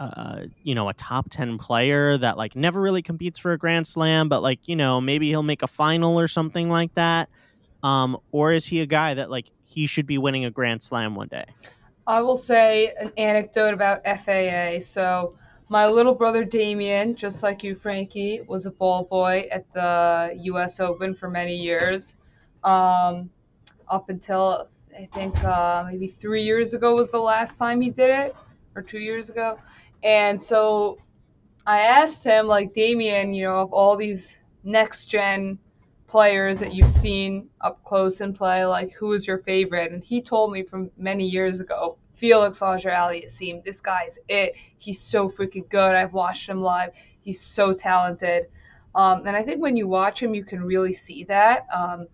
uh, 0.00 0.46
you 0.62 0.74
know, 0.74 0.88
a 0.88 0.94
top 0.94 1.26
10 1.30 1.56
player 1.58 2.18
that 2.18 2.36
like 2.36 2.56
never 2.56 2.80
really 2.80 3.02
competes 3.02 3.38
for 3.38 3.52
a 3.52 3.58
grand 3.58 3.86
slam, 3.86 4.28
but 4.28 4.42
like, 4.42 4.66
you 4.66 4.74
know, 4.74 5.00
maybe 5.00 5.28
he'll 5.28 5.44
make 5.44 5.62
a 5.62 5.68
final 5.68 6.18
or 6.18 6.26
something 6.26 6.68
like 6.68 6.92
that? 6.94 7.28
Um, 7.84 8.18
or 8.32 8.52
is 8.52 8.66
he 8.66 8.80
a 8.80 8.86
guy 8.86 9.14
that 9.14 9.30
like 9.30 9.46
he 9.62 9.86
should 9.86 10.06
be 10.06 10.18
winning 10.18 10.44
a 10.44 10.50
grand 10.50 10.82
slam 10.82 11.14
one 11.14 11.28
day? 11.28 11.44
I 12.06 12.22
will 12.22 12.36
say 12.36 12.92
an 12.98 13.12
anecdote 13.16 13.72
about 13.72 14.04
FAA. 14.04 14.80
So 14.80 15.36
my 15.68 15.86
little 15.86 16.14
brother 16.14 16.44
Damien, 16.44 17.16
just 17.16 17.42
like 17.42 17.64
you, 17.64 17.74
Frankie, 17.74 18.40
was 18.46 18.66
a 18.66 18.70
ball 18.70 19.04
boy 19.04 19.46
at 19.50 19.72
the 19.72 20.38
U.S. 20.42 20.80
Open 20.80 21.14
for 21.14 21.28
many 21.28 21.56
years, 21.56 22.16
um, 22.62 23.30
up 23.88 24.08
until 24.08 24.68
I 24.98 25.06
think 25.06 25.42
uh, 25.42 25.84
maybe 25.90 26.06
three 26.06 26.42
years 26.42 26.74
ago 26.74 26.94
was 26.94 27.10
the 27.10 27.20
last 27.20 27.58
time 27.58 27.80
he 27.80 27.90
did 27.90 28.10
it, 28.10 28.36
or 28.76 28.82
two 28.82 28.98
years 28.98 29.30
ago. 29.30 29.58
And 30.02 30.40
so 30.42 30.98
I 31.66 31.80
asked 31.80 32.24
him, 32.24 32.46
like 32.46 32.74
Damien, 32.74 33.32
you 33.32 33.44
know, 33.44 33.56
of 33.56 33.72
all 33.72 33.96
these 33.96 34.38
next 34.62 35.06
gen 35.06 35.58
players 36.06 36.60
that 36.60 36.74
you've 36.74 36.90
seen 36.90 37.48
up 37.60 37.82
close 37.84 38.20
and 38.20 38.36
play, 38.36 38.64
like 38.66 38.92
who 38.92 39.12
is 39.14 39.26
your 39.26 39.38
favorite? 39.38 39.92
And 39.92 40.04
he 40.04 40.20
told 40.20 40.52
me 40.52 40.62
from 40.62 40.90
many 40.96 41.26
years 41.26 41.60
ago, 41.60 41.96
Felix 42.24 42.62
Auger-Aliassime. 42.62 43.24
It 43.24 43.30
seemed 43.30 43.64
this 43.64 43.82
guy's 43.82 44.18
it. 44.28 44.54
He's 44.78 44.98
so 44.98 45.28
freaking 45.28 45.68
good. 45.68 45.94
I've 45.94 46.14
watched 46.14 46.48
him 46.48 46.62
live. 46.62 46.92
He's 47.20 47.38
so 47.38 47.74
talented. 47.74 48.46
Um, 48.94 49.26
and 49.26 49.36
I 49.36 49.42
think 49.42 49.60
when 49.60 49.76
you 49.76 49.88
watch 49.88 50.22
him, 50.22 50.34
you 50.34 50.42
can 50.42 50.64
really 50.64 50.94
see 50.94 51.24
that. 51.24 51.66
Um, 51.70 52.06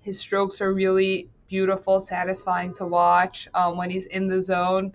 his 0.00 0.20
strokes 0.20 0.60
are 0.60 0.74
really 0.74 1.30
beautiful, 1.48 1.98
satisfying 1.98 2.74
to 2.74 2.84
watch. 2.84 3.48
Um, 3.54 3.78
when 3.78 3.88
he's 3.88 4.04
in 4.04 4.28
the 4.28 4.38
zone, 4.38 4.94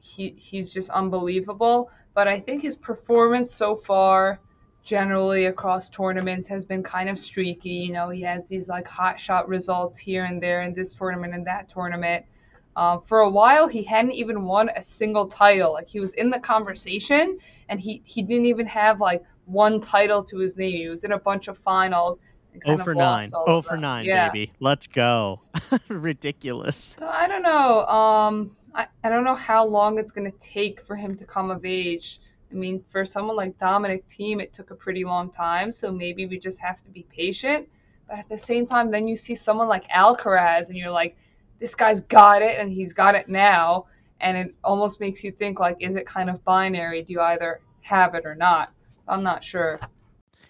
he, 0.00 0.34
he's 0.36 0.72
just 0.72 0.90
unbelievable. 0.90 1.88
But 2.12 2.26
I 2.26 2.40
think 2.40 2.60
his 2.60 2.74
performance 2.74 3.54
so 3.54 3.76
far, 3.76 4.40
generally 4.82 5.44
across 5.44 5.88
tournaments, 5.88 6.48
has 6.48 6.64
been 6.64 6.82
kind 6.82 7.08
of 7.08 7.16
streaky. 7.16 7.70
You 7.86 7.92
know, 7.92 8.08
he 8.08 8.22
has 8.22 8.48
these 8.48 8.66
like 8.68 8.88
hot 8.88 9.20
shot 9.20 9.48
results 9.48 9.96
here 9.96 10.24
and 10.24 10.42
there 10.42 10.62
in 10.62 10.74
this 10.74 10.92
tournament 10.92 11.34
and 11.34 11.46
that 11.46 11.68
tournament. 11.68 12.26
Um, 12.74 13.02
for 13.02 13.20
a 13.20 13.28
while, 13.28 13.68
he 13.68 13.82
hadn't 13.82 14.12
even 14.12 14.44
won 14.44 14.70
a 14.74 14.82
single 14.82 15.26
title. 15.26 15.72
Like 15.72 15.88
he 15.88 16.00
was 16.00 16.12
in 16.12 16.30
the 16.30 16.38
conversation, 16.38 17.38
and 17.68 17.78
he 17.78 18.02
he 18.04 18.22
didn't 18.22 18.46
even 18.46 18.66
have 18.66 19.00
like 19.00 19.22
one 19.44 19.80
title 19.80 20.22
to 20.24 20.38
his 20.38 20.56
name. 20.56 20.76
He 20.76 20.88
was 20.88 21.04
in 21.04 21.12
a 21.12 21.18
bunch 21.18 21.48
of 21.48 21.58
finals. 21.58 22.18
Oh 22.66 22.76
for 22.76 22.94
nine. 22.94 23.30
Oh 23.34 23.62
for 23.62 23.76
nine, 23.76 24.04
yeah. 24.04 24.30
baby. 24.30 24.52
Let's 24.60 24.86
go. 24.86 25.40
Ridiculous. 25.88 26.76
So 26.98 27.08
I 27.08 27.26
don't 27.26 27.42
know. 27.42 27.84
Um, 27.86 28.56
I, 28.74 28.86
I 29.04 29.08
don't 29.08 29.24
know 29.24 29.34
how 29.34 29.64
long 29.66 29.98
it's 29.98 30.12
gonna 30.12 30.32
take 30.32 30.82
for 30.84 30.96
him 30.96 31.16
to 31.16 31.24
come 31.24 31.50
of 31.50 31.64
age. 31.64 32.20
I 32.50 32.54
mean, 32.54 32.84
for 32.88 33.04
someone 33.04 33.36
like 33.36 33.58
Dominic 33.58 34.06
Thiem, 34.06 34.40
it 34.42 34.52
took 34.52 34.70
a 34.70 34.74
pretty 34.74 35.04
long 35.04 35.30
time. 35.30 35.72
So 35.72 35.90
maybe 35.90 36.26
we 36.26 36.38
just 36.38 36.60
have 36.60 36.82
to 36.82 36.90
be 36.90 37.06
patient. 37.10 37.68
But 38.08 38.18
at 38.18 38.28
the 38.28 38.36
same 38.36 38.66
time, 38.66 38.90
then 38.90 39.08
you 39.08 39.16
see 39.16 39.34
someone 39.34 39.68
like 39.68 39.88
Alcaraz, 39.88 40.68
and 40.68 40.76
you're 40.76 40.90
like, 40.90 41.16
this 41.62 41.76
guy's 41.76 42.00
got 42.00 42.42
it, 42.42 42.58
and 42.58 42.70
he's 42.70 42.92
got 42.92 43.14
it 43.14 43.28
now. 43.28 43.86
And 44.20 44.36
it 44.36 44.54
almost 44.64 45.00
makes 45.00 45.22
you 45.22 45.30
think, 45.30 45.60
like, 45.60 45.76
is 45.78 45.94
it 45.94 46.06
kind 46.06 46.28
of 46.28 46.44
binary? 46.44 47.02
Do 47.02 47.12
you 47.12 47.20
either 47.20 47.60
have 47.82 48.14
it 48.14 48.26
or 48.26 48.34
not? 48.34 48.72
I'm 49.06 49.22
not 49.22 49.44
sure. 49.44 49.80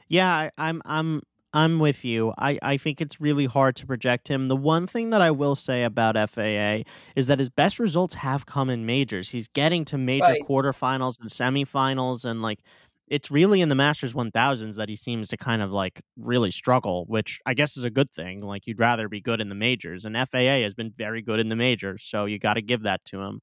Yeah, 0.08 0.48
I'm 0.56 0.80
I'm 0.86 1.22
I'm 1.52 1.78
with 1.78 2.02
you. 2.02 2.32
I, 2.38 2.58
I 2.62 2.76
think 2.78 3.02
it's 3.02 3.20
really 3.20 3.44
hard 3.44 3.76
to 3.76 3.86
project 3.86 4.28
him. 4.28 4.48
The 4.48 4.56
one 4.56 4.86
thing 4.86 5.10
that 5.10 5.20
I 5.20 5.30
will 5.30 5.54
say 5.54 5.84
about 5.84 6.16
FAA 6.30 6.88
is 7.14 7.26
that 7.26 7.38
his 7.38 7.50
best 7.50 7.78
results 7.78 8.14
have 8.14 8.46
come 8.46 8.70
in 8.70 8.86
majors. 8.86 9.28
He's 9.28 9.48
getting 9.48 9.84
to 9.86 9.98
major 9.98 10.24
right. 10.24 10.42
quarterfinals 10.48 11.20
and 11.20 11.28
semifinals, 11.28 12.24
and 12.24 12.40
like 12.40 12.60
it's 13.08 13.30
really 13.30 13.60
in 13.60 13.68
the 13.68 13.74
Masters 13.74 14.14
1000s 14.14 14.76
that 14.76 14.88
he 14.88 14.96
seems 14.96 15.28
to 15.28 15.36
kind 15.36 15.60
of 15.62 15.70
like 15.70 16.02
really 16.16 16.50
struggle, 16.50 17.04
which 17.08 17.40
I 17.46 17.54
guess 17.54 17.76
is 17.76 17.84
a 17.84 17.90
good 17.90 18.10
thing. 18.12 18.40
Like 18.40 18.66
you'd 18.66 18.78
rather 18.78 19.08
be 19.08 19.20
good 19.20 19.40
in 19.40 19.48
the 19.48 19.54
majors, 19.54 20.04
and 20.04 20.16
FAA 20.16 20.62
has 20.62 20.74
been 20.74 20.92
very 20.96 21.22
good 21.22 21.40
in 21.40 21.48
the 21.48 21.56
majors, 21.56 22.02
so 22.04 22.24
you 22.26 22.38
got 22.38 22.54
to 22.54 22.62
give 22.62 22.82
that 22.82 23.04
to 23.06 23.20
him. 23.20 23.40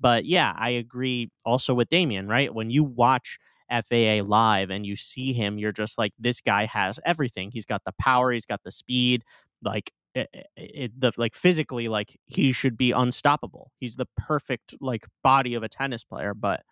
But 0.00 0.24
yeah, 0.24 0.54
I 0.56 0.70
agree 0.70 1.30
also 1.44 1.74
with 1.74 1.88
Damien, 1.88 2.28
right? 2.28 2.54
When 2.54 2.70
you 2.70 2.84
watch 2.84 3.38
FAA 3.70 4.22
live 4.24 4.70
and 4.70 4.86
you 4.86 4.96
see 4.96 5.32
him, 5.32 5.58
you're 5.58 5.72
just 5.72 5.98
like, 5.98 6.12
this 6.18 6.40
guy 6.40 6.66
has 6.66 7.00
everything. 7.04 7.50
He's 7.52 7.64
got 7.66 7.82
the 7.84 7.92
power, 8.00 8.32
he's 8.32 8.46
got 8.46 8.62
the 8.64 8.70
speed, 8.70 9.24
like 9.62 9.92
it, 10.14 10.28
eh, 10.34 10.38
it, 10.38 10.46
eh, 10.56 10.84
eh, 10.84 10.88
the 10.96 11.12
like 11.16 11.34
physically, 11.34 11.88
like 11.88 12.16
he 12.26 12.52
should 12.52 12.76
be 12.76 12.92
unstoppable. 12.92 13.70
He's 13.78 13.96
the 13.96 14.06
perfect 14.16 14.74
like 14.80 15.06
body 15.22 15.54
of 15.54 15.62
a 15.62 15.68
tennis 15.68 16.04
player, 16.04 16.34
but 16.34 16.62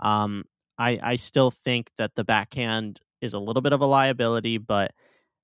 um, 0.00 0.44
I 0.78 0.98
I 1.02 1.16
still 1.16 1.50
think 1.50 1.90
that 1.98 2.14
the 2.14 2.24
backhand 2.24 3.00
is 3.20 3.34
a 3.34 3.38
little 3.38 3.62
bit 3.62 3.72
of 3.72 3.80
a 3.80 3.86
liability, 3.86 4.58
but 4.58 4.92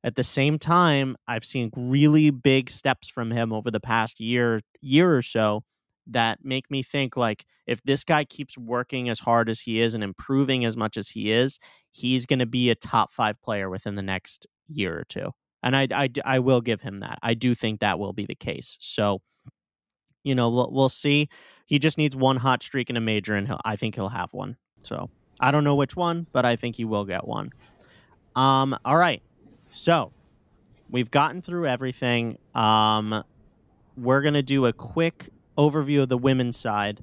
at 0.02 0.16
the 0.16 0.24
same 0.24 0.58
time, 0.58 1.16
I've 1.28 1.44
seen 1.44 1.70
really 1.76 2.30
big 2.30 2.70
steps 2.70 3.08
from 3.08 3.30
him 3.30 3.52
over 3.52 3.70
the 3.70 3.80
past 3.80 4.20
year 4.20 4.60
year 4.80 5.14
or 5.16 5.22
so 5.22 5.62
that 6.06 6.38
make 6.42 6.70
me 6.70 6.82
think 6.82 7.16
like 7.16 7.44
if 7.66 7.82
this 7.82 8.02
guy 8.04 8.24
keeps 8.24 8.58
working 8.58 9.08
as 9.08 9.20
hard 9.20 9.48
as 9.48 9.60
he 9.60 9.80
is 9.80 9.94
and 9.94 10.02
improving 10.02 10.64
as 10.64 10.76
much 10.76 10.96
as 10.96 11.08
he 11.08 11.32
is, 11.32 11.58
he's 11.92 12.26
going 12.26 12.38
to 12.38 12.46
be 12.46 12.70
a 12.70 12.74
top 12.74 13.12
five 13.12 13.40
player 13.42 13.70
within 13.70 13.94
the 13.94 14.02
next 14.02 14.46
year 14.68 14.98
or 14.98 15.04
two. 15.04 15.30
And 15.62 15.76
I, 15.76 15.86
I, 15.92 16.08
I 16.24 16.38
will 16.38 16.62
give 16.62 16.80
him 16.80 17.00
that. 17.00 17.18
I 17.22 17.34
do 17.34 17.54
think 17.54 17.80
that 17.80 17.98
will 17.98 18.12
be 18.12 18.26
the 18.26 18.34
case. 18.34 18.76
So, 18.80 19.20
you 20.24 20.34
know, 20.34 20.48
we'll, 20.50 20.70
we'll 20.72 20.88
see. 20.88 21.28
He 21.66 21.78
just 21.78 21.98
needs 21.98 22.16
one 22.16 22.38
hot 22.38 22.62
streak 22.62 22.90
in 22.90 22.96
a 22.96 23.00
major, 23.00 23.34
and 23.36 23.54
I 23.64 23.76
think 23.76 23.94
he'll 23.94 24.08
have 24.08 24.32
one. 24.32 24.56
So 24.82 25.10
I 25.40 25.50
don't 25.50 25.64
know 25.64 25.74
which 25.74 25.96
one, 25.96 26.26
but 26.33 26.44
I 26.44 26.57
think 26.57 26.76
he 26.76 26.85
will 26.85 27.05
get 27.05 27.26
one. 27.26 27.50
Um, 28.37 28.76
all 28.85 28.96
right. 28.96 29.22
So 29.72 30.12
we've 30.90 31.11
gotten 31.11 31.42
through 31.42 31.66
everything. 31.66 32.38
Um, 32.55 33.24
we're 33.96 34.22
gonna 34.22 34.42
do 34.42 34.66
a 34.66 34.72
quick 34.72 35.31
overview 35.59 36.03
of 36.03 36.09
the 36.09 36.18
women's 36.18 36.57
side 36.57 37.00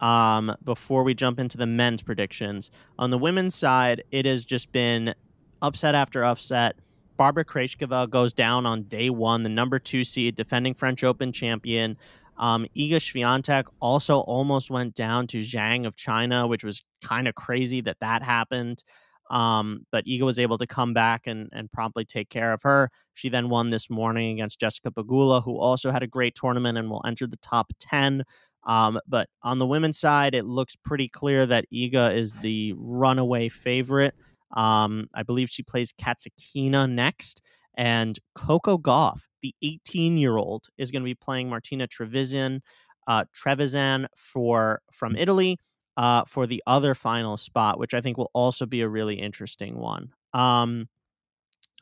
um, 0.00 0.54
before 0.64 1.02
we 1.02 1.14
jump 1.14 1.38
into 1.38 1.56
the 1.56 1.66
men's 1.66 2.02
predictions. 2.02 2.70
On 2.98 3.10
the 3.10 3.18
women's 3.18 3.54
side, 3.54 4.04
it 4.10 4.26
has 4.26 4.44
just 4.44 4.72
been 4.72 5.14
upset 5.62 5.94
after 5.94 6.24
upset. 6.24 6.76
Barbara 7.16 7.44
Krejcikova 7.44 8.10
goes 8.10 8.32
down 8.32 8.66
on 8.66 8.82
day 8.82 9.08
one, 9.08 9.42
the 9.42 9.48
number 9.48 9.78
two 9.78 10.04
seed, 10.04 10.34
defending 10.34 10.74
French 10.74 11.02
Open 11.02 11.32
champion. 11.32 11.96
Um, 12.38 12.66
Iga 12.76 12.96
Swiatek 12.96 13.64
also 13.80 14.20
almost 14.20 14.70
went 14.70 14.94
down 14.94 15.26
to 15.28 15.38
Zhang 15.38 15.86
of 15.86 15.96
China, 15.96 16.46
which 16.46 16.64
was 16.64 16.82
kind 17.02 17.28
of 17.28 17.34
crazy 17.34 17.80
that 17.82 17.98
that 18.00 18.22
happened. 18.22 18.82
Um, 19.30 19.86
but 19.90 20.04
Iga 20.06 20.22
was 20.22 20.38
able 20.38 20.58
to 20.58 20.66
come 20.66 20.94
back 20.94 21.26
and, 21.26 21.48
and 21.52 21.70
promptly 21.72 22.04
take 22.04 22.28
care 22.28 22.52
of 22.52 22.62
her. 22.62 22.90
She 23.14 23.28
then 23.28 23.48
won 23.48 23.70
this 23.70 23.90
morning 23.90 24.32
against 24.32 24.60
Jessica 24.60 24.90
Pegula, 24.90 25.42
who 25.42 25.58
also 25.58 25.90
had 25.90 26.02
a 26.02 26.06
great 26.06 26.34
tournament 26.34 26.78
and 26.78 26.90
will 26.90 27.02
enter 27.04 27.26
the 27.26 27.38
top 27.38 27.72
10. 27.80 28.24
Um, 28.64 28.98
but 29.06 29.28
on 29.42 29.58
the 29.58 29.66
women's 29.66 29.98
side, 29.98 30.34
it 30.34 30.44
looks 30.44 30.76
pretty 30.76 31.08
clear 31.08 31.46
that 31.46 31.64
Iga 31.72 32.16
is 32.16 32.34
the 32.34 32.74
runaway 32.76 33.48
favorite. 33.48 34.14
Um, 34.52 35.08
I 35.14 35.22
believe 35.22 35.50
she 35.50 35.62
plays 35.62 35.92
Kasatkina 35.92 36.90
next. 36.90 37.42
And 37.76 38.18
Coco 38.34 38.78
Gauff, 38.78 39.20
the 39.42 39.54
18 39.62 40.16
year 40.16 40.36
old, 40.36 40.66
is 40.78 40.90
going 40.90 41.02
to 41.02 41.06
be 41.06 41.14
playing 41.14 41.48
Martina 41.48 41.86
Trevisan, 41.86 42.60
uh, 43.06 43.24
Trevisan 43.34 44.06
for 44.16 44.80
from 44.90 45.16
Italy 45.16 45.58
uh, 45.96 46.24
for 46.26 46.46
the 46.46 46.62
other 46.66 46.94
final 46.94 47.36
spot, 47.36 47.78
which 47.78 47.94
I 47.94 48.00
think 48.00 48.18
will 48.18 48.30
also 48.32 48.66
be 48.66 48.82
a 48.82 48.88
really 48.88 49.16
interesting 49.16 49.78
one. 49.78 50.12
Um, 50.32 50.88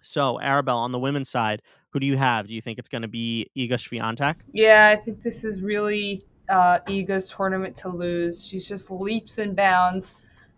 so, 0.02 0.38
Arabelle, 0.42 0.78
on 0.78 0.92
the 0.92 0.98
women's 0.98 1.30
side, 1.30 1.62
who 1.90 2.00
do 2.00 2.07
you 2.07 2.16
have? 2.16 2.46
Do 2.46 2.54
you 2.54 2.61
think 2.61 2.78
it's 2.78 2.88
going 2.88 3.02
to 3.02 3.09
be 3.09 3.46
Iga 3.57 3.72
Swiatek? 3.72 4.37
Yeah, 4.52 4.94
I 4.94 5.02
think 5.02 5.22
this 5.22 5.44
is 5.44 5.61
really 5.61 6.24
uh, 6.48 6.80
Iga's 6.87 7.28
tournament 7.28 7.76
to 7.76 7.88
lose. 7.88 8.46
She's 8.46 8.68
just 8.68 8.90
leaps 8.90 9.38
and 9.38 9.57
bounds 9.57 10.12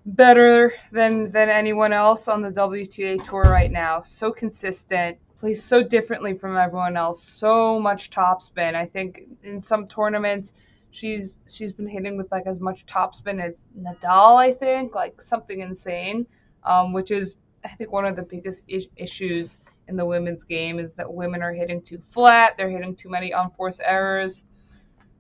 better 0.05 0.73
than 0.93 1.31
than 1.31 1.49
anyone 1.49 1.93
else 1.93 2.29
on 2.29 2.43
the 2.43 2.51
WTA 2.51 3.25
tour 3.25 3.43
right 3.43 3.71
now. 3.71 4.03
So 4.03 4.33
consistent, 4.33 5.19
plays 5.39 5.63
so 5.63 5.83
differently 5.83 6.35
from 6.35 6.57
everyone 6.57 6.97
else. 6.97 7.23
So 7.23 7.79
much 7.81 8.11
topspin. 8.11 8.75
I 8.75 8.87
think 8.87 9.23
in 9.43 9.63
some 9.63 9.87
tournaments 9.87 10.53
she's 10.97 11.39
she's 11.47 11.73
been 11.73 11.87
hitting 11.87 12.17
with 12.17 12.31
like 12.33 12.47
as 12.47 12.61
much 12.61 12.87
topspin 12.87 13.41
as 13.41 13.67
Nadal, 13.79 14.37
I 14.37 14.53
think, 14.53 14.95
like 14.95 15.21
something 15.21 15.61
insane, 15.61 16.27
um, 16.65 16.93
which 16.93 17.11
is 17.11 17.37
I 17.65 17.69
think 17.69 17.93
one 17.93 18.07
of 18.07 18.17
the 18.17 18.23
biggest 18.23 18.65
is- 18.69 18.89
issues 18.97 19.59
in 19.89 19.97
the 19.97 20.07
women's 20.07 20.45
game 20.45 20.79
is 20.79 20.95
that 20.95 21.13
women 21.13 21.43
are 21.43 21.53
hitting 21.53 21.83
too 21.83 21.99
flat, 21.99 22.55
they're 22.57 22.71
hitting 22.71 22.97
too 22.97 23.09
many 23.09 23.31
unforced 23.33 23.81
errors. 23.85 24.45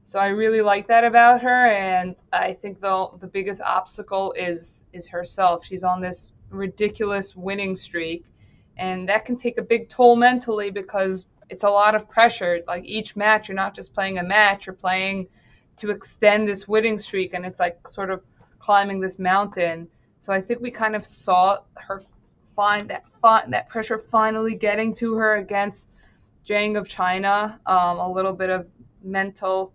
So 0.02 0.18
I 0.18 0.29
really 0.29 0.61
like 0.61 0.88
that 0.88 1.05
about 1.05 1.42
her, 1.42 1.66
and 1.66 2.16
I 2.33 2.52
think 2.55 2.81
the 2.81 3.09
the 3.20 3.26
biggest 3.26 3.61
obstacle 3.61 4.33
is 4.33 4.85
is 4.92 5.09
herself. 5.09 5.64
She's 5.64 5.83
on 5.83 6.00
this 6.00 6.33
ridiculous 6.48 7.35
winning 7.37 7.74
streak, 7.76 8.24
and 8.77 9.09
that 9.09 9.25
can 9.25 9.37
take 9.37 9.59
a 9.59 9.62
big 9.62 9.89
toll 9.89 10.17
mentally 10.17 10.71
because 10.71 11.27
it's 11.49 11.65
a 11.65 11.71
lot 11.71 11.95
of 11.95 12.09
pressure. 12.09 12.61
Like 12.67 12.85
each 12.85 13.17
match, 13.17 13.49
you're 13.49 13.57
not 13.57 13.75
just 13.75 13.95
playing 13.95 14.19
a 14.19 14.23
match, 14.23 14.67
you're 14.67 14.75
playing 14.75 15.29
to 15.79 15.91
extend 15.91 16.49
this 16.49 16.67
winning 16.67 16.99
streak, 16.99 17.35
and 17.35 17.45
it's 17.45 17.61
like 17.61 17.89
sort 17.89 18.11
of 18.11 18.23
climbing 18.59 19.01
this 19.01 19.19
mountain. 19.19 19.89
So 20.19 20.33
I 20.33 20.41
think 20.41 20.61
we 20.61 20.71
kind 20.71 20.97
of 20.97 21.05
saw 21.05 21.59
her 21.75 22.03
find 22.55 22.91
that 22.91 23.05
find 23.21 23.53
that 23.53 23.69
pressure 23.69 23.99
finally 23.99 24.55
getting 24.55 24.95
to 24.97 25.15
her 25.15 25.37
against 25.37 25.91
Zhang 26.47 26.79
of 26.79 26.89
China. 26.89 27.61
Um, 27.67 27.99
a 27.99 28.11
little 28.11 28.33
bit 28.33 28.51
of 28.51 28.71
mental, 29.03 29.73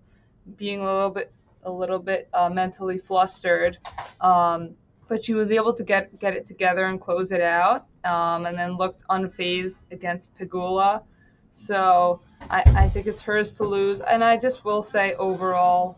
being 0.58 0.82
a 0.82 0.86
little 0.86 1.10
bit 1.10 1.32
a 1.64 1.72
little 1.72 2.00
bit 2.00 2.28
uh, 2.34 2.50
mentally 2.50 2.98
flustered. 2.98 3.78
Um, 4.20 4.76
but 5.08 5.24
she 5.24 5.34
was 5.34 5.52
able 5.52 5.74
to 5.74 5.84
get 5.84 6.20
get 6.20 6.34
it 6.34 6.46
together 6.46 6.86
and 6.86 7.00
close 7.00 7.32
it 7.32 7.42
out, 7.42 7.86
um, 8.04 8.46
and 8.46 8.58
then 8.58 8.78
looked 8.78 9.04
unfazed 9.10 9.84
against 9.92 10.36
Pegula. 10.38 11.04
So 11.52 12.22
I, 12.50 12.64
I 12.76 12.90
think 12.90 13.08
it's 13.08 13.22
hers 13.22 13.56
to 13.58 13.64
lose. 13.64 14.02
And 14.02 14.24
I 14.24 14.38
just 14.38 14.64
will 14.64 14.82
say 14.82 15.14
overall, 15.16 15.98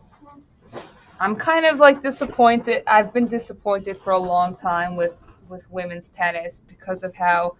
I'm 1.20 1.36
kind 1.36 1.64
of 1.64 1.78
like 1.78 2.02
disappointed. 2.02 2.82
I've 2.86 3.12
been 3.12 3.28
disappointed 3.28 3.98
for 4.02 4.12
a 4.12 4.18
long 4.18 4.56
time 4.56 4.96
with, 4.96 5.14
with 5.48 5.70
women's 5.70 6.08
tennis 6.08 6.60
because 6.60 7.04
of 7.04 7.14
how 7.14 7.56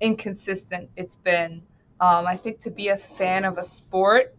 inconsistent 0.00 0.90
it's 0.96 1.16
been. 1.16 1.62
Um, 2.00 2.26
I 2.26 2.36
think 2.36 2.60
to 2.60 2.70
be 2.70 2.88
a 2.88 2.96
fan 2.96 3.44
of 3.44 3.58
a 3.58 3.64
sport, 3.64 4.34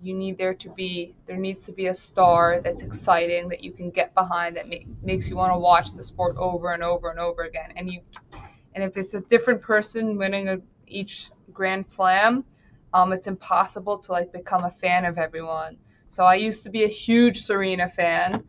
you 0.00 0.14
need 0.14 0.38
there 0.38 0.54
to 0.54 0.68
be 0.70 1.14
there 1.26 1.36
needs 1.36 1.66
to 1.66 1.72
be 1.72 1.86
a 1.86 1.94
star 1.94 2.60
that's 2.60 2.82
exciting 2.82 3.48
that 3.48 3.64
you 3.64 3.72
can 3.72 3.90
get 3.90 4.14
behind 4.14 4.56
that 4.56 4.68
make, 4.68 4.86
makes 5.02 5.28
you 5.28 5.36
want 5.36 5.52
to 5.52 5.58
watch 5.58 5.92
the 5.92 6.04
sport 6.04 6.36
over 6.36 6.72
and 6.72 6.84
over 6.84 7.10
and 7.10 7.18
over 7.18 7.42
again. 7.42 7.72
And 7.76 7.90
you 7.90 8.02
and 8.78 8.88
if 8.88 8.96
it's 8.96 9.14
a 9.14 9.20
different 9.22 9.60
person 9.60 10.16
winning 10.16 10.48
a, 10.48 10.58
each 10.86 11.30
Grand 11.52 11.84
Slam, 11.84 12.44
um, 12.94 13.12
it's 13.12 13.26
impossible 13.26 13.98
to 13.98 14.12
like 14.12 14.32
become 14.32 14.62
a 14.62 14.70
fan 14.70 15.04
of 15.04 15.18
everyone. 15.18 15.76
So 16.06 16.22
I 16.24 16.36
used 16.36 16.62
to 16.62 16.70
be 16.70 16.84
a 16.84 16.88
huge 16.88 17.40
Serena 17.42 17.90
fan 17.90 18.44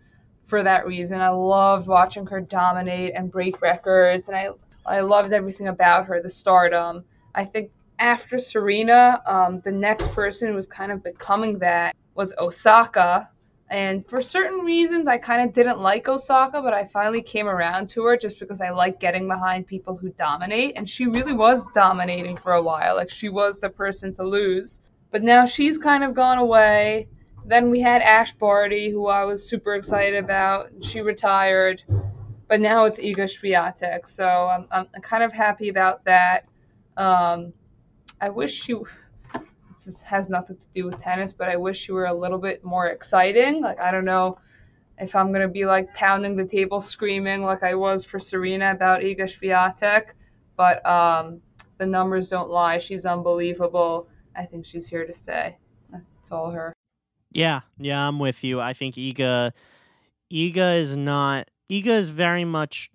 for 0.45 0.61
that 0.61 0.85
reason. 0.85 1.19
I 1.19 1.29
loved 1.29 1.87
watching 1.87 2.27
her 2.27 2.41
dominate 2.41 3.13
and 3.15 3.31
break 3.31 3.59
records, 3.63 4.27
and 4.27 4.37
I 4.37 4.49
I 4.85 4.99
loved 4.99 5.33
everything 5.33 5.67
about 5.67 6.05
her, 6.05 6.21
the 6.21 6.29
stardom. 6.29 7.05
I 7.33 7.45
think 7.45 7.71
after 7.97 8.37
Serena, 8.37 9.23
um, 9.25 9.61
the 9.61 9.71
next 9.71 10.11
person 10.11 10.47
who 10.47 10.53
was 10.53 10.67
kind 10.67 10.91
of 10.91 11.03
becoming 11.03 11.57
that 11.59 11.95
was 12.13 12.35
Osaka. 12.37 13.31
And 13.71 14.07
for 14.07 14.19
certain 14.19 14.61
reasons, 14.65 15.07
I 15.07 15.17
kind 15.17 15.47
of 15.47 15.53
didn't 15.53 15.77
like 15.77 16.07
Osaka, 16.07 16.61
but 16.61 16.73
I 16.73 16.85
finally 16.85 17.21
came 17.21 17.47
around 17.47 17.89
to 17.89 18.03
her 18.05 18.17
just 18.17 18.39
because 18.39 18.61
I 18.61 18.71
like 18.71 18.99
getting 18.99 19.27
behind 19.27 19.67
people 19.67 19.95
who 19.95 20.09
dominate. 20.09 20.75
And 20.75 20.89
she 20.89 21.05
really 21.05 21.33
was 21.33 21.63
dominating 21.73 22.35
for 22.35 22.53
a 22.53 22.61
while. 22.63 22.95
Like, 22.95 23.11
she 23.11 23.29
was 23.29 23.57
the 23.57 23.69
person 23.69 24.11
to 24.13 24.23
lose. 24.23 24.81
But 25.11 25.21
now 25.21 25.45
she's 25.45 25.77
kind 25.77 26.03
of 26.03 26.15
gone 26.15 26.39
away. 26.39 27.07
Then 27.45 27.69
we 27.69 27.79
had 27.79 28.01
Ash 28.01 28.31
Barty, 28.33 28.89
who 28.89 29.07
I 29.07 29.25
was 29.25 29.47
super 29.47 29.75
excited 29.75 30.23
about. 30.23 30.71
She 30.81 31.01
retired. 31.01 31.83
But 32.47 32.61
now 32.61 32.85
it's 32.85 32.99
Iga 32.99 33.29
Swiatek. 33.29 34.07
So 34.07 34.25
I'm, 34.25 34.67
I'm 34.71 34.87
kind 35.01 35.23
of 35.23 35.31
happy 35.31 35.69
about 35.69 36.05
that. 36.05 36.45
Um, 36.97 37.53
I 38.19 38.29
wish 38.29 38.53
she 38.53 38.75
this 39.85 40.01
has 40.01 40.29
nothing 40.29 40.57
to 40.57 40.65
do 40.73 40.85
with 40.85 41.01
tennis, 41.01 41.33
but 41.33 41.49
I 41.49 41.55
wish 41.55 41.87
you 41.87 41.93
were 41.93 42.05
a 42.05 42.13
little 42.13 42.37
bit 42.37 42.63
more 42.63 42.87
exciting. 42.87 43.61
Like 43.61 43.79
I 43.79 43.91
don't 43.91 44.05
know 44.05 44.37
if 44.97 45.15
I'm 45.15 45.31
gonna 45.31 45.47
be 45.47 45.65
like 45.65 45.93
pounding 45.93 46.35
the 46.35 46.45
table 46.45 46.81
screaming 46.81 47.43
like 47.43 47.63
I 47.63 47.75
was 47.75 48.05
for 48.05 48.19
Serena 48.19 48.71
about 48.71 49.01
Iga 49.01 49.21
Swiatek, 49.21 50.11
but 50.57 50.85
um, 50.85 51.41
the 51.77 51.85
numbers 51.85 52.29
don't 52.29 52.49
lie. 52.49 52.77
She's 52.77 53.05
unbelievable. 53.05 54.07
I 54.35 54.45
think 54.45 54.65
she's 54.65 54.87
here 54.87 55.05
to 55.05 55.13
stay. 55.13 55.57
That's 55.91 56.31
all 56.31 56.51
her. 56.51 56.73
Yeah, 57.31 57.61
yeah, 57.77 58.07
I'm 58.07 58.19
with 58.19 58.43
you. 58.43 58.59
I 58.59 58.73
think 58.73 58.95
Iga, 58.95 59.51
Iga 60.31 60.79
is 60.79 60.97
not. 60.97 61.49
Iga 61.69 61.97
is 61.97 62.09
very 62.09 62.45
much 62.45 62.89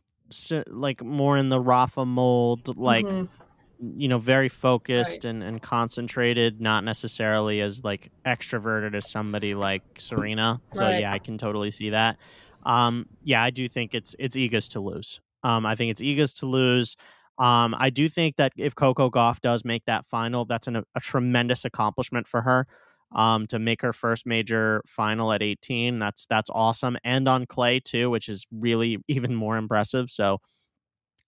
like 0.67 1.03
more 1.03 1.37
in 1.37 1.49
the 1.49 1.61
Rafa 1.61 2.05
mold, 2.05 2.77
like. 2.77 3.07
Mm-hmm 3.07 3.44
you 3.81 4.09
know 4.09 4.19
very 4.19 4.49
focused 4.49 5.25
right. 5.25 5.31
and, 5.31 5.43
and 5.43 5.63
concentrated 5.63 6.61
not 6.61 6.85
necessarily 6.85 7.61
as 7.61 7.83
like 7.85 8.11
extroverted 8.25 8.95
as 8.95 9.11
somebody 9.11 9.55
like 9.55 9.83
serena. 9.99 10.61
So 10.73 10.83
right. 10.83 11.01
yeah 11.01 11.13
i 11.13 11.19
can 11.19 11.39
totally 11.39 11.71
see 11.71 11.91
that. 11.91 12.17
Um 12.65 13.07
yeah 13.23 13.43
i 13.43 13.51
do 13.51 13.69
think 13.69 13.95
it's 13.95 14.15
it's 14.19 14.37
Iga's 14.37 14.69
to 14.71 14.81
lose. 14.81 15.21
Um 15.43 15.67
i 15.67 15.75
think 15.75 15.91
it's 15.91 16.01
Iga's 16.01 16.35
to 16.35 16.47
lose. 16.47 16.97
Um 17.39 17.75
i 17.79 17.91
do 17.91 18.09
think 18.09 18.37
that 18.37 18.53
if 18.57 18.75
coco 18.75 19.11
Gauff 19.11 19.41
does 19.41 19.65
make 19.65 19.85
that 19.87 20.07
final 20.07 20.45
that's 20.45 20.67
an, 20.67 20.77
a 20.77 21.01
tremendous 21.01 21.65
accomplishment 21.65 22.27
for 22.27 22.43
her. 22.43 22.67
Um 23.13 23.47
to 23.49 23.59
make 23.59 23.83
her 23.83 23.93
first 23.93 24.27
major 24.27 24.83
final 24.87 25.33
at 25.33 25.43
18 25.43 25.99
that's 25.99 26.27
that's 26.27 26.51
awesome. 26.51 26.97
And 27.05 27.29
on 27.29 27.47
clay 27.47 27.81
too 27.81 28.11
which 28.11 28.29
is 28.29 28.47
really 28.51 28.99
even 29.09 29.35
more 29.35 29.57
impressive. 29.57 30.11
So 30.11 30.41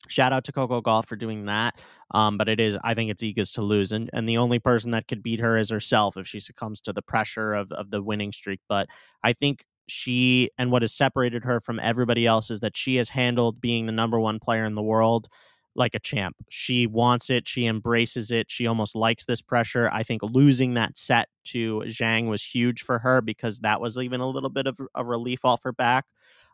Shout 0.08 0.32
out 0.32 0.44
to 0.44 0.52
Coco 0.52 0.80
Gauff 0.80 1.06
for 1.06 1.16
doing 1.16 1.46
that. 1.46 1.80
Um, 2.12 2.38
but 2.38 2.48
it 2.48 2.60
is, 2.60 2.78
I 2.84 2.94
think 2.94 3.10
it's 3.10 3.22
Iga's 3.22 3.52
to 3.52 3.62
lose. 3.62 3.92
And, 3.92 4.08
and 4.12 4.28
the 4.28 4.36
only 4.38 4.58
person 4.58 4.92
that 4.92 5.08
could 5.08 5.22
beat 5.22 5.40
her 5.40 5.56
is 5.56 5.70
herself 5.70 6.16
if 6.16 6.26
she 6.26 6.40
succumbs 6.40 6.80
to 6.82 6.92
the 6.92 7.02
pressure 7.02 7.54
of, 7.54 7.72
of 7.72 7.90
the 7.90 8.02
winning 8.02 8.32
streak. 8.32 8.60
But 8.68 8.88
I 9.22 9.32
think 9.32 9.64
she 9.88 10.50
and 10.58 10.70
what 10.70 10.82
has 10.82 10.92
separated 10.92 11.44
her 11.44 11.60
from 11.60 11.78
everybody 11.80 12.26
else 12.26 12.50
is 12.50 12.60
that 12.60 12.76
she 12.76 12.96
has 12.96 13.08
handled 13.08 13.60
being 13.60 13.86
the 13.86 13.92
number 13.92 14.18
one 14.18 14.38
player 14.38 14.64
in 14.64 14.74
the 14.74 14.82
world 14.82 15.28
like 15.76 15.94
a 15.94 16.00
champ. 16.00 16.36
She 16.48 16.86
wants 16.86 17.30
it. 17.30 17.46
She 17.46 17.66
embraces 17.66 18.30
it. 18.30 18.50
She 18.50 18.66
almost 18.66 18.96
likes 18.96 19.26
this 19.26 19.42
pressure. 19.42 19.90
I 19.92 20.02
think 20.02 20.22
losing 20.22 20.74
that 20.74 20.96
set 20.96 21.28
to 21.46 21.80
Zhang 21.86 22.28
was 22.28 22.42
huge 22.42 22.82
for 22.82 22.98
her 22.98 23.20
because 23.20 23.60
that 23.60 23.80
was 23.80 23.98
even 23.98 24.20
a 24.20 24.28
little 24.28 24.50
bit 24.50 24.66
of 24.66 24.80
a 24.94 25.04
relief 25.04 25.44
off 25.44 25.62
her 25.64 25.72
back. 25.72 26.06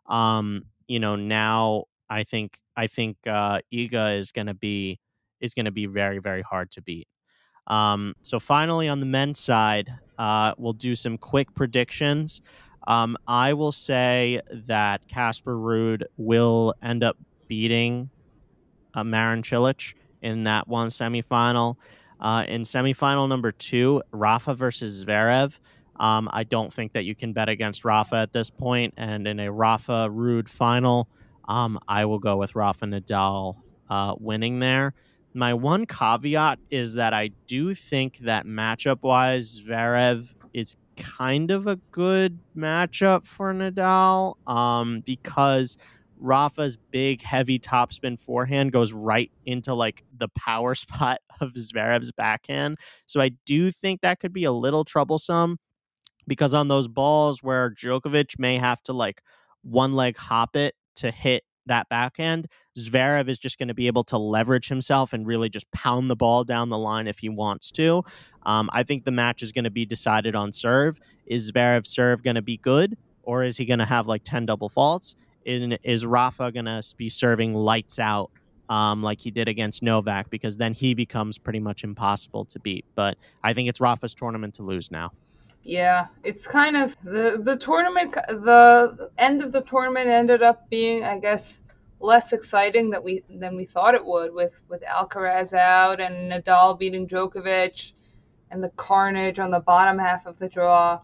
Um, 0.06 0.64
you 0.88 0.98
know, 0.98 1.16
now 1.16 1.84
I 2.10 2.24
think 2.24 2.58
I 2.76 2.86
think 2.86 3.16
uh, 3.26 3.60
Iga 3.72 4.18
is 4.18 4.32
going 4.32 4.46
to 4.46 4.54
be 4.54 4.98
is 5.40 5.54
going 5.54 5.66
to 5.66 5.72
be 5.72 5.86
very 5.86 6.18
very 6.18 6.42
hard 6.42 6.70
to 6.72 6.82
beat. 6.82 7.08
Um, 7.66 8.14
so 8.22 8.40
finally, 8.40 8.88
on 8.88 9.00
the 9.00 9.06
men's 9.06 9.38
side, 9.38 9.92
uh, 10.18 10.54
we'll 10.58 10.72
do 10.72 10.94
some 10.94 11.16
quick 11.18 11.54
predictions. 11.54 12.40
Um, 12.86 13.16
I 13.28 13.54
will 13.54 13.72
say 13.72 14.40
that 14.66 15.06
Casper 15.06 15.56
Ruud 15.56 16.02
will 16.16 16.74
end 16.82 17.04
up 17.04 17.16
beating 17.46 18.10
uh, 18.94 19.04
Marin 19.04 19.42
Cilic 19.42 19.94
in 20.20 20.44
that 20.44 20.66
one 20.66 20.88
semifinal. 20.88 21.76
Uh, 22.20 22.44
in 22.48 22.62
semifinal 22.62 23.28
number 23.28 23.52
two, 23.52 24.02
Rafa 24.12 24.54
versus 24.54 25.04
Zverev. 25.04 25.58
Um, 25.98 26.28
I 26.32 26.44
don't 26.44 26.72
think 26.72 26.92
that 26.92 27.04
you 27.04 27.14
can 27.14 27.32
bet 27.32 27.48
against 27.48 27.84
Rafa 27.84 28.16
at 28.16 28.32
this 28.32 28.50
point, 28.50 28.94
and 28.96 29.26
in 29.26 29.38
a 29.38 29.52
Rafa 29.52 30.08
Ruud 30.10 30.48
final, 30.48 31.08
um, 31.46 31.78
I 31.88 32.04
will 32.04 32.18
go 32.18 32.36
with 32.36 32.54
Rafa 32.54 32.86
Nadal 32.86 33.56
uh, 33.88 34.14
winning 34.18 34.60
there. 34.60 34.94
My 35.34 35.54
one 35.54 35.86
caveat 35.86 36.58
is 36.70 36.94
that 36.94 37.14
I 37.14 37.30
do 37.46 37.72
think 37.74 38.18
that 38.18 38.46
matchup 38.46 39.02
wise, 39.02 39.60
Zverev 39.60 40.34
is 40.52 40.76
kind 40.96 41.50
of 41.50 41.66
a 41.66 41.76
good 41.90 42.38
matchup 42.56 43.26
for 43.26 43.52
Nadal 43.54 44.34
um, 44.46 45.00
because 45.00 45.78
Rafa's 46.18 46.76
big, 46.76 47.22
heavy 47.22 47.58
topspin 47.58 48.20
forehand 48.20 48.72
goes 48.72 48.92
right 48.92 49.30
into 49.44 49.74
like 49.74 50.04
the 50.16 50.28
power 50.28 50.74
spot 50.76 51.20
of 51.40 51.52
Zverev's 51.54 52.12
backhand. 52.12 52.78
So 53.06 53.20
I 53.20 53.30
do 53.46 53.70
think 53.70 54.02
that 54.02 54.20
could 54.20 54.32
be 54.32 54.44
a 54.44 54.52
little 54.52 54.84
troublesome 54.84 55.58
because 56.28 56.54
on 56.54 56.68
those 56.68 56.88
balls 56.88 57.42
where 57.42 57.70
Djokovic 57.70 58.38
may 58.38 58.56
have 58.58 58.82
to 58.84 58.92
like 58.92 59.22
one 59.62 59.94
leg 59.94 60.16
hop 60.16 60.56
it 60.56 60.74
to 60.96 61.10
hit 61.10 61.44
that 61.66 61.88
backhand, 61.88 62.48
Zverev 62.78 63.28
is 63.28 63.38
just 63.38 63.58
going 63.58 63.68
to 63.68 63.74
be 63.74 63.86
able 63.86 64.04
to 64.04 64.18
leverage 64.18 64.68
himself 64.68 65.12
and 65.12 65.26
really 65.26 65.48
just 65.48 65.70
pound 65.72 66.10
the 66.10 66.16
ball 66.16 66.44
down 66.44 66.68
the 66.68 66.78
line 66.78 67.06
if 67.06 67.18
he 67.18 67.28
wants 67.28 67.70
to. 67.72 68.02
Um, 68.44 68.68
I 68.72 68.82
think 68.82 69.04
the 69.04 69.12
match 69.12 69.42
is 69.42 69.52
going 69.52 69.64
to 69.64 69.70
be 69.70 69.86
decided 69.86 70.34
on 70.34 70.52
serve. 70.52 70.98
Is 71.26 71.52
Zverev's 71.52 71.88
serve 71.88 72.22
going 72.22 72.36
to 72.36 72.42
be 72.42 72.56
good, 72.56 72.96
or 73.22 73.42
is 73.44 73.56
he 73.56 73.64
going 73.64 73.78
to 73.78 73.84
have 73.84 74.06
like 74.06 74.22
10 74.24 74.46
double 74.46 74.68
faults? 74.68 75.16
In, 75.44 75.72
is 75.82 76.06
Rafa 76.06 76.52
going 76.52 76.66
to 76.66 76.82
be 76.96 77.08
serving 77.08 77.54
lights 77.54 77.98
out 77.98 78.30
um, 78.68 79.02
like 79.02 79.20
he 79.20 79.30
did 79.30 79.48
against 79.48 79.82
Novak? 79.82 80.30
Because 80.30 80.56
then 80.56 80.72
he 80.72 80.94
becomes 80.94 81.38
pretty 81.38 81.60
much 81.60 81.84
impossible 81.84 82.44
to 82.46 82.58
beat. 82.60 82.84
But 82.94 83.16
I 83.42 83.52
think 83.52 83.68
it's 83.68 83.80
Rafa's 83.80 84.14
tournament 84.14 84.54
to 84.54 84.62
lose 84.62 84.90
now. 84.90 85.12
Yeah, 85.64 86.06
it's 86.24 86.46
kind 86.46 86.76
of 86.76 86.96
the 87.04 87.40
the 87.42 87.56
tournament. 87.56 88.12
The 88.14 89.10
end 89.16 89.42
of 89.42 89.52
the 89.52 89.60
tournament 89.60 90.08
ended 90.08 90.42
up 90.42 90.68
being, 90.68 91.04
I 91.04 91.18
guess, 91.18 91.60
less 92.00 92.32
exciting 92.32 92.90
that 92.90 93.02
we 93.02 93.22
than 93.30 93.56
we 93.56 93.64
thought 93.64 93.94
it 93.94 94.04
would, 94.04 94.34
with 94.34 94.60
with 94.68 94.82
Alcaraz 94.82 95.52
out 95.52 96.00
and 96.00 96.32
Nadal 96.32 96.78
beating 96.78 97.06
Djokovic, 97.06 97.92
and 98.50 98.62
the 98.62 98.70
carnage 98.70 99.38
on 99.38 99.50
the 99.50 99.60
bottom 99.60 99.98
half 99.98 100.26
of 100.26 100.38
the 100.38 100.48
draw. 100.48 101.00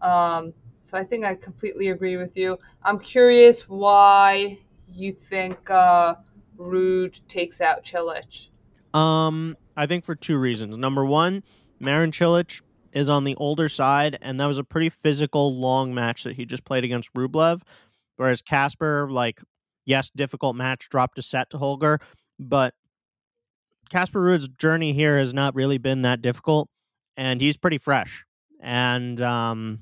Um, 0.00 0.52
so 0.82 0.98
I 0.98 1.04
think 1.04 1.24
I 1.24 1.36
completely 1.36 1.90
agree 1.90 2.16
with 2.16 2.36
you. 2.36 2.58
I'm 2.82 2.98
curious 2.98 3.68
why 3.68 4.58
you 4.88 5.12
think 5.12 5.70
uh, 5.70 6.16
Ruud 6.58 7.20
takes 7.28 7.60
out 7.60 7.84
Cilic. 7.84 8.48
Um, 8.92 9.56
I 9.76 9.86
think 9.86 10.04
for 10.04 10.16
two 10.16 10.38
reasons. 10.38 10.76
Number 10.76 11.04
one, 11.04 11.44
Marin 11.78 12.10
Cilic 12.10 12.60
is 12.92 13.08
on 13.08 13.24
the 13.24 13.34
older 13.36 13.68
side, 13.68 14.18
and 14.20 14.38
that 14.40 14.46
was 14.46 14.58
a 14.58 14.64
pretty 14.64 14.88
physical, 14.88 15.58
long 15.58 15.94
match 15.94 16.24
that 16.24 16.36
he 16.36 16.44
just 16.44 16.64
played 16.64 16.84
against 16.84 17.12
Rublev. 17.14 17.62
Whereas 18.16 18.42
Casper, 18.42 19.08
like, 19.10 19.40
yes, 19.84 20.10
difficult 20.14 20.56
match, 20.56 20.88
dropped 20.88 21.18
a 21.18 21.22
set 21.22 21.50
to 21.50 21.58
Holger, 21.58 21.98
but 22.38 22.74
Casper 23.90 24.20
Ruud's 24.20 24.48
journey 24.48 24.92
here 24.92 25.18
has 25.18 25.34
not 25.34 25.54
really 25.54 25.78
been 25.78 26.02
that 26.02 26.22
difficult, 26.22 26.68
and 27.16 27.40
he's 27.40 27.56
pretty 27.56 27.78
fresh. 27.78 28.24
And 28.60 29.20
um, 29.20 29.80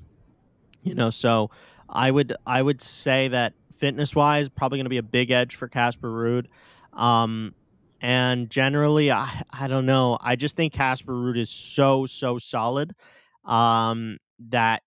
you 0.83 0.95
know, 0.95 1.09
so 1.09 1.51
I 1.87 2.09
would 2.09 2.33
I 2.45 2.61
would 2.61 2.81
say 2.81 3.27
that 3.29 3.53
fitness 3.77 4.15
wise, 4.15 4.49
probably 4.49 4.77
going 4.77 4.85
to 4.85 4.89
be 4.89 4.97
a 4.97 5.03
big 5.03 5.31
edge 5.31 5.55
for 5.55 5.67
Casper 5.67 6.09
Ruud. 6.09 6.47
Um, 6.93 7.53
and 8.01 8.49
generally, 8.49 9.11
I, 9.11 9.43
I 9.51 9.67
don't 9.67 9.85
know. 9.85 10.17
I 10.19 10.35
just 10.35 10.55
think 10.55 10.73
Casper 10.73 11.13
Ruud 11.13 11.37
is 11.37 11.49
so, 11.49 12.05
so 12.05 12.37
solid 12.37 12.93
um, 13.45 14.17
that 14.49 14.81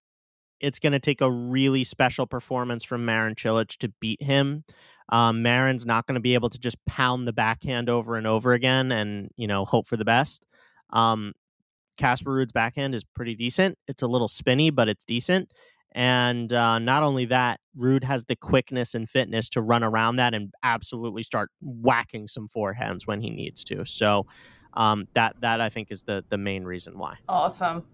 it's 0.61 0.81
going 0.81 0.93
to 0.93 1.01
take 1.01 1.21
a 1.21 1.31
really 1.31 1.85
special 1.85 2.27
performance 2.27 2.85
from 2.85 3.05
Marin 3.05 3.35
Cilic 3.35 3.77
to 3.79 3.93
beat 4.01 4.23
him. 4.23 4.65
Um, 5.11 5.43
Marin's 5.43 5.87
not 5.87 6.07
going 6.07 6.15
to 6.15 6.21
be 6.21 6.35
able 6.35 6.51
to 6.51 6.59
just 6.59 6.77
pound 6.87 7.29
the 7.29 7.33
backhand 7.33 7.89
over 7.89 8.17
and 8.17 8.27
over 8.27 8.53
again 8.53 8.91
and, 8.91 9.31
you 9.37 9.47
know, 9.47 9.65
hope 9.65 9.87
for 9.87 9.97
the 9.97 10.05
best. 10.05 10.47
Um, 10.91 11.35
Casper 11.97 12.31
Ruud's 12.31 12.53
backhand 12.53 12.95
is 12.95 13.05
pretty 13.05 13.35
decent. 13.35 13.79
It's 13.87 14.03
a 14.03 14.09
little 14.09 14.29
spinny, 14.29 14.71
but 14.71 14.89
it's 14.89 15.05
decent. 15.05 15.53
And 15.95 16.53
uh, 16.53 16.81
not 16.81 17.03
only 17.03 17.27
that, 17.27 17.61
Ruud 17.79 18.03
has 18.05 18.25
the 18.25 18.35
quickness 18.35 18.95
and 18.95 19.09
fitness 19.09 19.49
to 19.51 19.61
run 19.63 19.85
around 19.85 20.17
that 20.17 20.35
and 20.35 20.53
absolutely 20.63 21.23
start 21.23 21.51
whacking 21.61 22.27
some 22.29 22.49
forehands 22.49 23.07
when 23.07 23.21
he 23.21 23.31
needs 23.31 23.63
to. 23.65 23.85
So 23.85 24.27
um, 24.75 25.07
that 25.15 25.37
that 25.41 25.61
I 25.61 25.69
think 25.69 25.93
is 25.93 26.03
the 26.03 26.25
the 26.29 26.39
main 26.39 26.65
reason 26.65 26.99
why. 26.99 27.17
Awesome. 27.29 27.85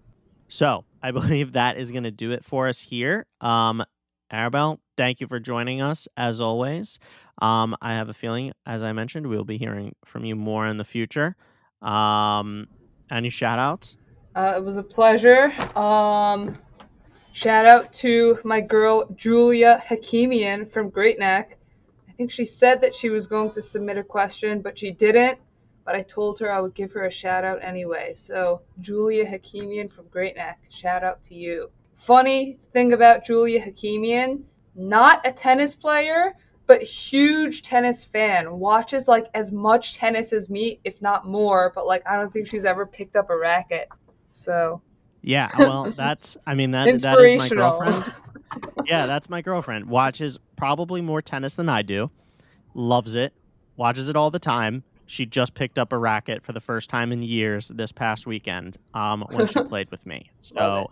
So 0.47 0.83
I 1.01 1.11
believe 1.11 1.53
that 1.53 1.77
is 1.77 1.91
going 1.91 2.03
to 2.03 2.11
do 2.11 2.31
it 2.31 2.43
for 2.43 2.67
us 2.67 2.79
here. 2.79 3.25
Um, 3.39 3.83
Arabelle, 4.31 4.79
thank 4.97 5.19
you 5.19 5.27
for 5.27 5.39
joining 5.39 5.81
us 5.81 6.07
as 6.17 6.41
always. 6.41 6.99
Um, 7.41 7.75
I 7.81 7.93
have 7.93 8.09
a 8.09 8.13
feeling, 8.13 8.53
as 8.65 8.81
I 8.81 8.93
mentioned, 8.93 9.27
we'll 9.27 9.43
be 9.43 9.57
hearing 9.57 9.93
from 10.05 10.25
you 10.25 10.35
more 10.35 10.65
in 10.67 10.77
the 10.77 10.85
future. 10.85 11.35
Um, 11.81 12.67
any 13.09 13.29
shout 13.29 13.59
outs? 13.59 13.97
Uh, 14.35 14.53
it 14.55 14.63
was 14.63 14.77
a 14.77 14.83
pleasure. 14.83 15.51
Um, 15.77 16.57
Shout 17.33 17.65
out 17.65 17.93
to 17.93 18.39
my 18.43 18.59
girl 18.59 19.05
Julia 19.15 19.81
Hakimian 19.87 20.69
from 20.69 20.89
Great 20.89 21.17
Neck. 21.17 21.57
I 22.09 22.11
think 22.11 22.29
she 22.29 22.43
said 22.43 22.81
that 22.81 22.93
she 22.93 23.09
was 23.09 23.25
going 23.25 23.51
to 23.51 23.61
submit 23.61 23.97
a 23.97 24.03
question, 24.03 24.61
but 24.61 24.77
she 24.77 24.91
didn't. 24.91 25.39
But 25.85 25.95
I 25.95 26.01
told 26.03 26.39
her 26.39 26.51
I 26.51 26.59
would 26.59 26.73
give 26.73 26.91
her 26.91 27.05
a 27.05 27.11
shout 27.11 27.45
out 27.45 27.63
anyway. 27.63 28.13
So, 28.15 28.61
Julia 28.81 29.25
Hakimian 29.25 29.91
from 29.91 30.09
Great 30.09 30.35
Neck, 30.35 30.59
shout 30.69 31.05
out 31.05 31.23
to 31.23 31.35
you. 31.35 31.71
Funny 31.95 32.59
thing 32.73 32.91
about 32.91 33.25
Julia 33.25 33.61
Hakimian, 33.61 34.43
not 34.75 35.25
a 35.25 35.31
tennis 35.31 35.73
player, 35.73 36.35
but 36.67 36.83
huge 36.83 37.61
tennis 37.61 38.03
fan. 38.03 38.59
Watches 38.59 39.07
like 39.07 39.27
as 39.33 39.53
much 39.53 39.95
tennis 39.95 40.33
as 40.33 40.49
me, 40.49 40.81
if 40.83 41.01
not 41.01 41.25
more, 41.25 41.71
but 41.73 41.87
like 41.87 42.03
I 42.05 42.17
don't 42.17 42.31
think 42.31 42.47
she's 42.47 42.65
ever 42.65 42.85
picked 42.85 43.15
up 43.15 43.29
a 43.29 43.37
racket. 43.37 43.87
So 44.33 44.81
yeah, 45.21 45.49
well, 45.59 45.91
that's 45.91 46.37
I 46.45 46.55
mean 46.55 46.71
that 46.71 46.85
that 47.01 47.19
is 47.19 47.39
my 47.39 47.49
girlfriend. 47.49 48.13
yeah, 48.85 49.05
that's 49.05 49.29
my 49.29 49.41
girlfriend. 49.41 49.85
Watches 49.85 50.37
probably 50.55 51.01
more 51.01 51.21
tennis 51.21 51.55
than 51.55 51.69
I 51.69 51.81
do. 51.81 52.09
Loves 52.73 53.15
it. 53.15 53.33
Watches 53.77 54.09
it 54.09 54.15
all 54.15 54.31
the 54.31 54.39
time. 54.39 54.83
She 55.05 55.25
just 55.25 55.55
picked 55.55 55.77
up 55.77 55.91
a 55.91 55.97
racket 55.97 56.43
for 56.45 56.53
the 56.53 56.61
first 56.61 56.89
time 56.89 57.11
in 57.11 57.21
years 57.21 57.67
this 57.67 57.91
past 57.91 58.25
weekend 58.25 58.77
um, 58.93 59.25
when 59.31 59.45
she 59.47 59.61
played 59.67 59.91
with 59.91 60.05
me. 60.05 60.29
So, 60.39 60.89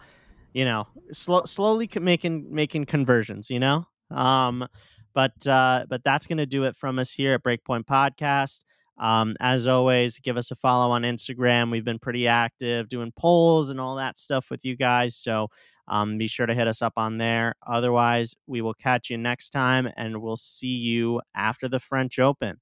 you 0.54 0.66
know, 0.66 0.88
slow, 1.14 1.46
slowly 1.46 1.90
making 2.00 2.54
making 2.54 2.86
conversions. 2.86 3.50
You 3.50 3.60
know, 3.60 3.86
um, 4.12 4.68
but 5.14 5.48
uh, 5.48 5.86
but 5.90 6.04
that's 6.04 6.28
gonna 6.28 6.46
do 6.46 6.66
it 6.66 6.76
from 6.76 7.00
us 7.00 7.12
here 7.12 7.34
at 7.34 7.44
Breakpoint 7.44 7.86
Podcast. 7.86 8.64
Um, 9.00 9.36
as 9.40 9.68
always, 9.68 10.20
give 10.20 10.38
us 10.38 10.52
a 10.52 10.56
follow 10.56 10.92
on 10.92 11.04
Instagram. 11.04 11.72
We've 11.72 11.86
been 11.86 12.00
pretty 12.00 12.28
active 12.28 12.90
doing 12.90 13.14
polls 13.18 13.70
and 13.70 13.80
all 13.80 13.96
that 13.96 14.18
stuff 14.18 14.52
with 14.52 14.66
you 14.66 14.76
guys. 14.76 15.16
So 15.16 15.48
um, 15.88 16.18
be 16.18 16.28
sure 16.28 16.46
to 16.46 16.54
hit 16.54 16.68
us 16.68 16.82
up 16.82 16.94
on 16.98 17.18
there. 17.18 17.56
Otherwise, 17.66 18.36
we 18.48 18.62
will 18.62 18.76
catch 18.76 19.10
you 19.10 19.18
next 19.18 19.50
time 19.50 19.90
and 19.98 20.22
we'll 20.22 20.38
see 20.38 20.68
you 20.68 21.22
after 21.36 21.68
the 21.68 21.80
French 21.80 22.20
Open. 22.20 22.60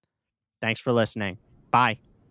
Thanks 0.61 0.79
for 0.79 0.91
listening. 0.91 1.37
Bye. 1.71 1.99